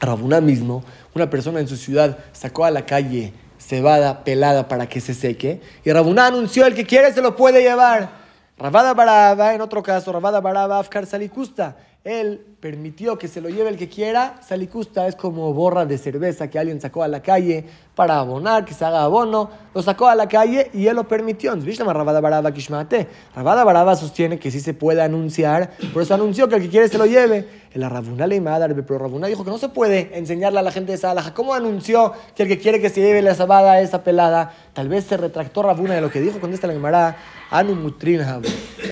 Rabuna 0.00 0.40
mismo, 0.40 0.84
una 1.14 1.30
persona 1.30 1.60
en 1.60 1.68
su 1.68 1.76
ciudad 1.76 2.18
sacó 2.32 2.64
a 2.64 2.70
la 2.70 2.84
calle 2.84 3.32
cebada 3.58 4.24
pelada 4.24 4.68
para 4.68 4.88
que 4.88 5.00
se 5.00 5.14
seque, 5.14 5.60
y 5.84 5.92
Rabuna 5.92 6.26
anunció, 6.26 6.66
el 6.66 6.74
que 6.74 6.84
quiere 6.84 7.12
se 7.12 7.22
lo 7.22 7.36
puede 7.36 7.62
llevar. 7.62 8.10
Rabada 8.58 8.94
Baraba, 8.94 9.54
en 9.54 9.60
otro 9.60 9.82
caso, 9.82 10.12
Rabada 10.12 10.40
Baraba 10.40 10.78
Afkar 10.78 11.06
Salikusta 11.06 11.76
él 12.04 12.44
permitió 12.60 13.16
que 13.16 13.28
se 13.28 13.40
lo 13.40 13.48
lleve 13.48 13.70
el 13.70 13.78
que 13.78 13.88
quiera. 13.88 14.38
Salicusta 14.46 15.06
es 15.06 15.16
como 15.16 15.54
borra 15.54 15.86
de 15.86 15.96
cerveza 15.96 16.50
que 16.50 16.58
alguien 16.58 16.78
sacó 16.78 17.02
a 17.02 17.08
la 17.08 17.22
calle 17.22 17.64
para 17.94 18.18
abonar, 18.18 18.66
que 18.66 18.74
se 18.74 18.84
haga 18.84 19.04
abono. 19.04 19.48
Lo 19.74 19.82
sacó 19.82 20.08
a 20.08 20.14
la 20.14 20.28
calle 20.28 20.70
y 20.74 20.86
él 20.86 20.96
lo 20.96 21.08
permitió. 21.08 21.54
Rabada 21.56 22.20
Baraba 22.20 23.64
Baraba 23.64 23.96
sostiene 23.96 24.38
que 24.38 24.50
sí 24.50 24.60
se 24.60 24.74
puede 24.74 25.00
anunciar, 25.00 25.70
por 25.94 26.02
eso 26.02 26.12
anunció 26.12 26.46
que 26.46 26.56
el 26.56 26.62
que 26.62 26.68
quiere 26.68 26.88
se 26.88 26.98
lo 26.98 27.06
lleve. 27.06 27.64
El 27.72 27.88
Rabuna 27.88 28.26
le 28.26 28.40
pero 28.42 28.98
Rabuna 28.98 29.26
dijo 29.26 29.42
que 29.42 29.50
no 29.50 29.58
se 29.58 29.70
puede 29.70 30.10
enseñarle 30.18 30.58
a 30.58 30.62
la 30.62 30.72
gente 30.72 30.92
de 30.92 30.98
esa 30.98 31.12
alaja. 31.12 31.32
¿Cómo 31.32 31.54
anunció 31.54 32.12
que 32.36 32.42
el 32.42 32.48
que 32.50 32.58
quiere 32.58 32.82
que 32.82 32.90
se 32.90 33.00
lleve 33.00 33.22
la 33.22 33.34
sabada 33.34 33.80
esa 33.80 34.04
pelada? 34.04 34.52
Tal 34.74 34.90
vez 34.90 35.04
se 35.04 35.16
retractó 35.16 35.62
Rabuna 35.62 35.94
de 35.94 36.02
lo 36.02 36.10
que 36.10 36.20
dijo, 36.20 36.38
contesta 36.38 36.66
la 36.66 36.74
Gemara. 36.74 37.16
Anu 37.50 37.94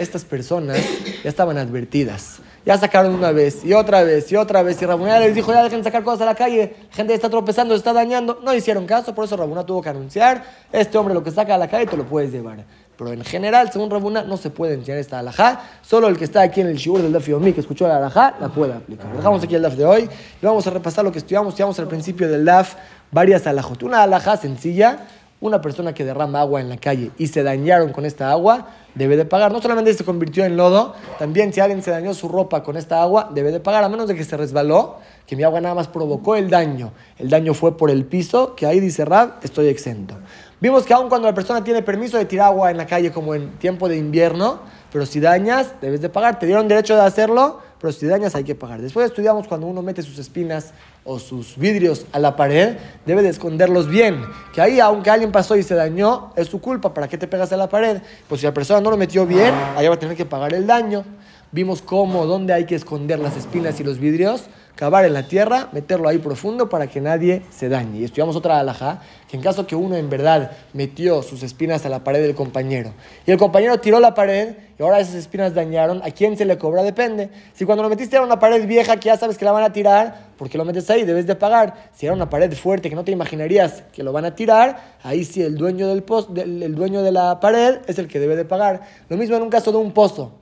Estas 0.01 0.25
personas 0.25 0.79
ya 1.23 1.29
estaban 1.29 1.59
advertidas 1.59 2.41
ya 2.65 2.79
sacaron 2.79 3.15
una 3.15 3.33
vez 3.33 3.65
y 3.65 3.73
otra 3.73 4.03
vez 4.03 4.31
y 4.31 4.37
otra 4.37 4.63
vez. 4.63 4.81
Y 4.81 4.87
Rabuna 4.87 5.19
les 5.19 5.35
dijo, 5.35 5.53
ya 5.53 5.63
dejen 5.63 5.83
sacar 5.83 6.03
cosas 6.05 6.23
a 6.23 6.27
la 6.27 6.35
calle. 6.35 6.77
La 6.91 6.97
gente 6.97 7.15
está 7.15 7.29
tropezando, 7.29 7.75
está 7.75 7.93
dañando. 7.93 8.41
No 8.43 8.55
hicieron 8.55 8.87
caso, 8.87 9.15
por 9.15 9.25
eso 9.25 9.37
Rabuna 9.37 9.65
tuvo 9.65 9.83
que 9.83 9.89
anunciar, 9.89 10.45
este 10.73 10.97
hombre 10.99 11.15
lo 11.15 11.23
que 11.23 11.31
saca 11.31 11.55
a 11.55 11.59
la 11.59 11.69
calle 11.69 11.87
te 11.87 11.97
lo 11.97 12.05
puedes 12.05 12.31
llevar. 12.33 12.65
Pero 12.97 13.13
en 13.13 13.25
general, 13.25 13.73
según 13.73 13.91
Rabuna, 13.91 14.23
no 14.23 14.37
se 14.37 14.51
puede 14.51 14.75
enseñar 14.75 14.99
esta 14.99 15.19
alajá. 15.19 15.61
Solo 15.83 16.09
el 16.09 16.17
que 16.17 16.25
está 16.25 16.43
aquí 16.43 16.61
en 16.61 16.69
el 16.69 16.77
shiur 16.77 17.03
del 17.03 17.13
Daf 17.13 17.27
Yomi, 17.27 17.53
que 17.53 17.61
escuchó 17.61 17.89
la 17.89 17.97
alajá, 17.97 18.35
la 18.39 18.49
puede 18.49 18.75
aplicar. 18.75 19.13
Dejamos 19.17 19.43
aquí 19.43 19.55
el 19.55 19.63
Daf 19.63 19.75
de 19.75 19.85
hoy 19.85 20.09
y 20.41 20.47
vamos 20.47 20.67
a 20.67 20.71
repasar 20.71 21.05
lo 21.05 21.11
que 21.11 21.19
estudiamos. 21.19 21.49
Estudiamos 21.55 21.79
al 21.79 21.89
principio 21.89 22.29
del 22.29 22.45
Daf 22.45 22.75
varias 23.11 23.47
alajot. 23.47 23.83
Una 23.83 24.03
alajá 24.03 24.37
sencilla, 24.37 25.07
una 25.41 25.61
persona 25.61 25.93
que 25.95 26.05
derrama 26.05 26.41
agua 26.41 26.61
en 26.61 26.69
la 26.69 26.77
calle 26.77 27.11
y 27.19 27.27
se 27.27 27.43
dañaron 27.43 27.93
con 27.93 28.05
esta 28.05 28.31
agua, 28.31 28.69
debe 28.95 29.17
de 29.17 29.25
pagar. 29.25 29.53
No 29.53 29.61
solamente 29.61 29.95
se 29.95 30.05
convirtió 30.05 30.45
en 30.45 30.57
lodo, 30.57 30.95
también 31.19 31.53
si 31.53 31.61
alguien 31.61 31.83
se 31.83 31.91
dañó 31.91 32.15
su 32.15 32.29
ropa 32.29 32.63
con 32.63 32.77
esta 32.77 33.03
agua, 33.03 33.31
debe 33.33 33.51
de 33.51 33.61
pagar, 33.61 33.85
a 33.85 33.89
menos 33.89 34.09
de 34.09 34.15
que 34.15 34.25
se 34.25 34.37
resbaló, 34.37 34.97
que 35.27 35.37
mi 35.37 35.43
agua 35.43 35.61
nada 35.61 35.75
más 35.75 35.89
provocó 35.89 36.37
el 36.37 36.51
daño. 36.51 36.93
El 37.19 37.31
daño 37.31 37.55
fue 37.55 37.77
por 37.77 37.91
el 37.91 38.05
piso, 38.05 38.55
que 38.55 38.67
ahí 38.67 38.81
dice 38.81 39.05
Rab, 39.05 39.35
estoy 39.43 39.69
exento. 39.69 40.17
Vimos 40.61 40.85
que 40.85 40.95
aun 40.95 41.09
cuando 41.09 41.27
la 41.27 41.35
persona 41.35 41.65
tiene 41.65 41.83
permiso 41.83 42.19
de 42.19 42.25
tirar 42.25 42.47
agua 42.47 42.71
en 42.71 42.77
la 42.77 42.87
calle 42.87 43.11
como 43.11 43.35
en 43.35 43.51
tiempo 43.59 43.89
de 43.89 43.97
invierno, 43.97 44.61
pero 44.93 45.07
si 45.07 45.19
dañas, 45.19 45.73
debes 45.81 46.01
de 46.01 46.09
pagar. 46.09 46.39
Te 46.39 46.47
dieron 46.47 46.69
derecho 46.69 46.95
de 46.95 47.03
hacerlo, 47.03 47.61
pero 47.83 47.93
si 47.93 48.07
dañas 48.07 48.37
hay 48.37 48.45
que 48.45 48.55
pagar. 48.55 48.81
Después 48.81 49.07
estudiamos 49.07 49.49
cuando 49.49 49.67
uno 49.67 49.83
mete 49.83 50.03
sus 50.03 50.17
espinas 50.17 50.73
o 51.03 51.19
sus 51.19 51.59
vidrios 51.59 52.07
a 52.13 52.21
la 52.21 52.37
pared, 52.37 52.77
debe 53.05 53.23
de 53.23 53.29
esconderlos 53.31 53.89
bien. 53.89 54.23
Que 54.55 54.61
ahí, 54.61 54.79
aunque 54.79 55.11
alguien 55.11 55.33
pasó 55.33 55.57
y 55.57 55.65
se 55.65 55.75
dañó, 55.75 56.33
es 56.37 56.47
su 56.47 56.61
culpa. 56.61 56.95
¿Para 56.95 57.09
qué 57.09 57.19
te 57.19 57.27
pegas 57.27 57.53
a 57.53 57.57
la 57.57 57.69
pared? 57.69 58.01
Pues 58.29 58.41
si 58.41 58.47
la 58.47 58.55
persona 58.55 58.81
no 58.81 58.89
lo 58.89 58.97
metió 58.97 59.27
bien, 59.27 59.53
ahí 59.77 59.89
va 59.89 59.95
a 59.95 59.99
tener 59.99 60.17
que 60.17 60.25
pagar 60.25 60.55
el 60.55 60.65
daño. 60.65 61.05
Vimos 61.51 61.83
cómo, 61.83 62.25
dónde 62.25 62.53
hay 62.53 62.67
que 62.67 62.77
esconder 62.77 63.19
las 63.19 63.37
espinas 63.37 63.81
y 63.81 63.83
los 63.83 63.99
vidrios 63.99 64.45
cavar 64.75 65.05
en 65.05 65.13
la 65.13 65.29
tierra, 65.29 65.69
meterlo 65.73 66.09
ahí 66.09 66.19
profundo 66.19 66.69
para 66.69 66.87
que 66.87 67.01
nadie 67.01 67.43
se 67.51 67.69
dañe. 67.69 68.01
Y 68.01 68.05
estudiamos 68.05 68.37
otra 68.37 68.59
alhaja, 68.59 69.01
que 69.29 69.37
en 69.37 69.43
caso 69.43 69.67
que 69.67 69.77
uno 69.77 69.97
en 69.97 70.09
verdad 70.11 70.53
metió 70.73 71.23
sus 71.23 71.43
espinas 71.43 71.85
a 71.87 71.89
la 71.89 72.05
pared 72.05 72.23
del 72.23 72.35
compañero 72.35 72.93
y 73.27 73.31
el 73.31 73.39
compañero 73.39 73.79
tiró 73.79 74.01
la 74.01 74.15
pared 74.15 74.55
y 74.79 74.83
ahora 74.83 75.01
esas 75.01 75.15
espinas 75.15 75.55
dañaron, 75.55 76.03
¿a 76.03 76.11
quién 76.11 76.37
se 76.37 76.45
le 76.45 76.59
cobra? 76.59 76.83
Depende. 76.83 77.31
Si 77.53 77.65
cuando 77.65 77.83
lo 77.83 77.89
metiste 77.89 78.17
era 78.17 78.25
una 78.25 78.39
pared 78.39 78.67
vieja 78.67 78.97
que 78.97 79.07
ya 79.07 79.17
sabes 79.17 79.39
que 79.39 79.45
la 79.45 79.53
van 79.53 79.65
a 79.65 79.73
tirar, 79.73 80.33
porque 80.37 80.59
lo 80.59 80.65
metes 80.65 80.89
ahí? 80.91 81.05
Debes 81.05 81.27
de 81.27 81.37
pagar. 81.37 81.91
Si 81.95 82.07
era 82.07 82.15
una 82.15 82.29
pared 82.29 82.53
fuerte 82.53 82.89
que 82.89 82.97
no 82.97 83.05
te 83.05 83.13
imaginarías 83.13 83.85
que 83.93 84.03
lo 84.03 84.13
van 84.13 84.25
a 84.25 84.35
tirar, 84.35 84.99
ahí 85.03 85.25
sí 85.25 85.43
el 85.43 85.57
dueño 85.57 85.89
del 85.89 86.03
post, 86.03 86.37
el 86.37 86.75
dueño 86.75 87.03
de 87.03 87.13
la 87.13 87.39
pared 87.39 87.81
es 87.87 87.99
el 87.99 88.09
que 88.09 88.19
debe 88.19 88.37
de 88.37 88.45
pagar. 88.45 88.83
Lo 89.09 89.17
mismo 89.17 89.37
en 89.37 89.43
un 89.43 89.51
caso 89.51 89.71
de 89.71 89.79
un 89.79 89.93
pozo 89.93 90.42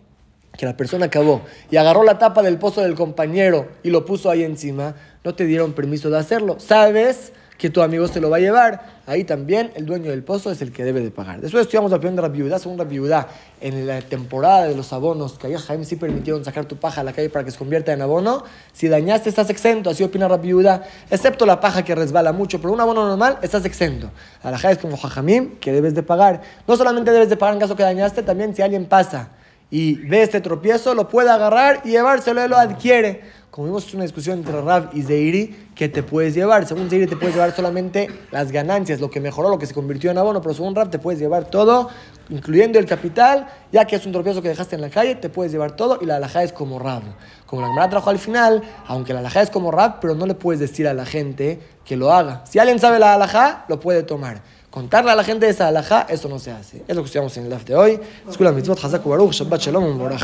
que 0.60 0.66
la 0.66 0.76
persona 0.76 1.06
acabó 1.06 1.40
y 1.70 1.78
agarró 1.78 2.02
la 2.02 2.18
tapa 2.18 2.42
del 2.42 2.58
pozo 2.58 2.82
del 2.82 2.94
compañero 2.94 3.68
y 3.82 3.88
lo 3.88 4.04
puso 4.04 4.28
ahí 4.28 4.42
encima, 4.42 4.94
no 5.24 5.34
te 5.34 5.46
dieron 5.46 5.72
permiso 5.72 6.10
de 6.10 6.18
hacerlo. 6.18 6.56
Sabes 6.60 7.32
que 7.56 7.70
tu 7.70 7.80
amigo 7.80 8.06
se 8.08 8.20
lo 8.20 8.28
va 8.28 8.36
a 8.36 8.40
llevar. 8.40 9.00
Ahí 9.06 9.24
también 9.24 9.72
el 9.74 9.86
dueño 9.86 10.10
del 10.10 10.22
pozo 10.22 10.50
es 10.50 10.60
el 10.60 10.70
que 10.70 10.84
debe 10.84 11.00
de 11.00 11.10
pagar. 11.10 11.40
Después 11.40 11.62
estudiamos 11.62 11.90
la 11.90 11.96
opinión 11.96 12.14
de 12.14 12.20
la 12.20 12.28
viuda, 12.28 12.58
según 12.58 12.76
la 12.76 12.84
viuda, 12.84 13.26
en 13.62 13.86
la 13.86 14.02
temporada 14.02 14.66
de 14.66 14.76
los 14.76 14.92
abonos, 14.92 15.38
que 15.38 15.46
ahí 15.46 15.54
Jaime 15.54 15.86
sí 15.86 15.96
permitieron 15.96 16.44
sacar 16.44 16.66
tu 16.66 16.76
paja 16.76 17.00
a 17.00 17.04
la 17.04 17.14
calle 17.14 17.30
para 17.30 17.42
que 17.42 17.52
se 17.52 17.56
convierta 17.56 17.94
en 17.94 18.02
abono. 18.02 18.44
Si 18.74 18.86
dañaste, 18.86 19.30
estás 19.30 19.48
exento, 19.48 19.88
así 19.88 20.04
opina 20.04 20.28
la 20.28 20.36
viuda, 20.36 20.86
excepto 21.10 21.46
la 21.46 21.58
paja 21.58 21.82
que 21.82 21.94
resbala 21.94 22.32
mucho, 22.32 22.60
pero 22.60 22.74
un 22.74 22.82
abono 22.82 23.08
normal, 23.08 23.38
estás 23.40 23.64
exento. 23.64 24.10
A 24.42 24.50
la 24.50 24.58
es 24.70 24.76
como 24.76 24.98
Jajamim, 24.98 25.56
que 25.58 25.72
debes 25.72 25.94
de 25.94 26.02
pagar. 26.02 26.42
No 26.68 26.76
solamente 26.76 27.10
debes 27.12 27.30
de 27.30 27.38
pagar 27.38 27.54
en 27.54 27.60
caso 27.60 27.74
que 27.76 27.82
dañaste, 27.82 28.22
también 28.22 28.54
si 28.54 28.60
alguien 28.60 28.84
pasa 28.84 29.30
y 29.70 29.94
ve 29.94 30.22
este 30.22 30.40
tropiezo, 30.40 30.94
lo 30.94 31.08
puede 31.08 31.30
agarrar 31.30 31.82
y 31.84 31.90
llevárselo, 31.90 32.42
él 32.42 32.50
lo 32.50 32.56
adquiere. 32.56 33.40
Como 33.50 33.66
vimos, 33.66 33.86
es 33.86 33.94
una 33.94 34.04
discusión 34.04 34.38
entre 34.38 34.60
Rab 34.60 34.90
y 34.92 35.02
Zeiri 35.02 35.70
que 35.74 35.88
te 35.88 36.04
puedes 36.04 36.34
llevar. 36.34 36.68
Según 36.68 36.88
Zeiri 36.88 37.08
te 37.08 37.16
puedes 37.16 37.34
llevar 37.34 37.54
solamente 37.54 38.08
las 38.30 38.52
ganancias, 38.52 39.00
lo 39.00 39.10
que 39.10 39.20
mejoró, 39.20 39.48
lo 39.48 39.58
que 39.58 39.66
se 39.66 39.74
convirtió 39.74 40.10
en 40.12 40.18
abono, 40.18 40.40
pero 40.40 40.54
según 40.54 40.76
Rab 40.76 40.88
te 40.88 41.00
puedes 41.00 41.18
llevar 41.18 41.46
todo, 41.50 41.88
incluyendo 42.28 42.78
el 42.78 42.86
capital, 42.86 43.48
ya 43.72 43.86
que 43.86 43.96
es 43.96 44.06
un 44.06 44.12
tropiezo 44.12 44.40
que 44.40 44.48
dejaste 44.48 44.76
en 44.76 44.82
la 44.82 44.90
calle, 44.90 45.16
te 45.16 45.30
puedes 45.30 45.50
llevar 45.50 45.72
todo 45.72 45.98
y 46.00 46.06
la 46.06 46.16
alhaja 46.16 46.44
es 46.44 46.52
como 46.52 46.78
Rab. 46.78 47.02
Como 47.46 47.62
la 47.62 47.68
Gemara 47.68 47.90
trajo 47.90 48.10
al 48.10 48.20
final, 48.20 48.62
aunque 48.86 49.12
la 49.12 49.18
alhaja 49.18 49.42
es 49.42 49.50
como 49.50 49.72
Rab, 49.72 49.98
pero 50.00 50.14
no 50.14 50.26
le 50.26 50.34
puedes 50.34 50.60
decir 50.60 50.86
a 50.86 50.94
la 50.94 51.04
gente 51.04 51.58
que 51.84 51.96
lo 51.96 52.12
haga. 52.12 52.44
Si 52.46 52.60
alguien 52.60 52.78
sabe 52.78 53.00
la 53.00 53.14
alhaja, 53.14 53.64
lo 53.68 53.80
puede 53.80 54.04
tomar. 54.04 54.42
Contarle 54.70 55.10
a 55.10 55.16
la 55.16 55.24
gente 55.24 55.48
esa 55.48 55.66
alhaja, 55.66 56.06
eso 56.08 56.28
no 56.28 56.38
se 56.38 56.52
hace. 56.52 56.84
Es 56.86 56.94
lo 56.94 57.02
que 57.02 57.06
estudiamos 57.06 57.36
en 57.36 57.44
el 57.44 57.50
live 57.50 57.64
de 57.64 57.74
hoy. 57.74 58.00
Escuela 58.28 58.52
mitzvot, 58.52 58.82
Hazak 58.82 59.04
Baruch, 59.04 59.32
Shabbat 59.32 59.60
Shalom, 59.60 59.98
Borach. 59.98 60.22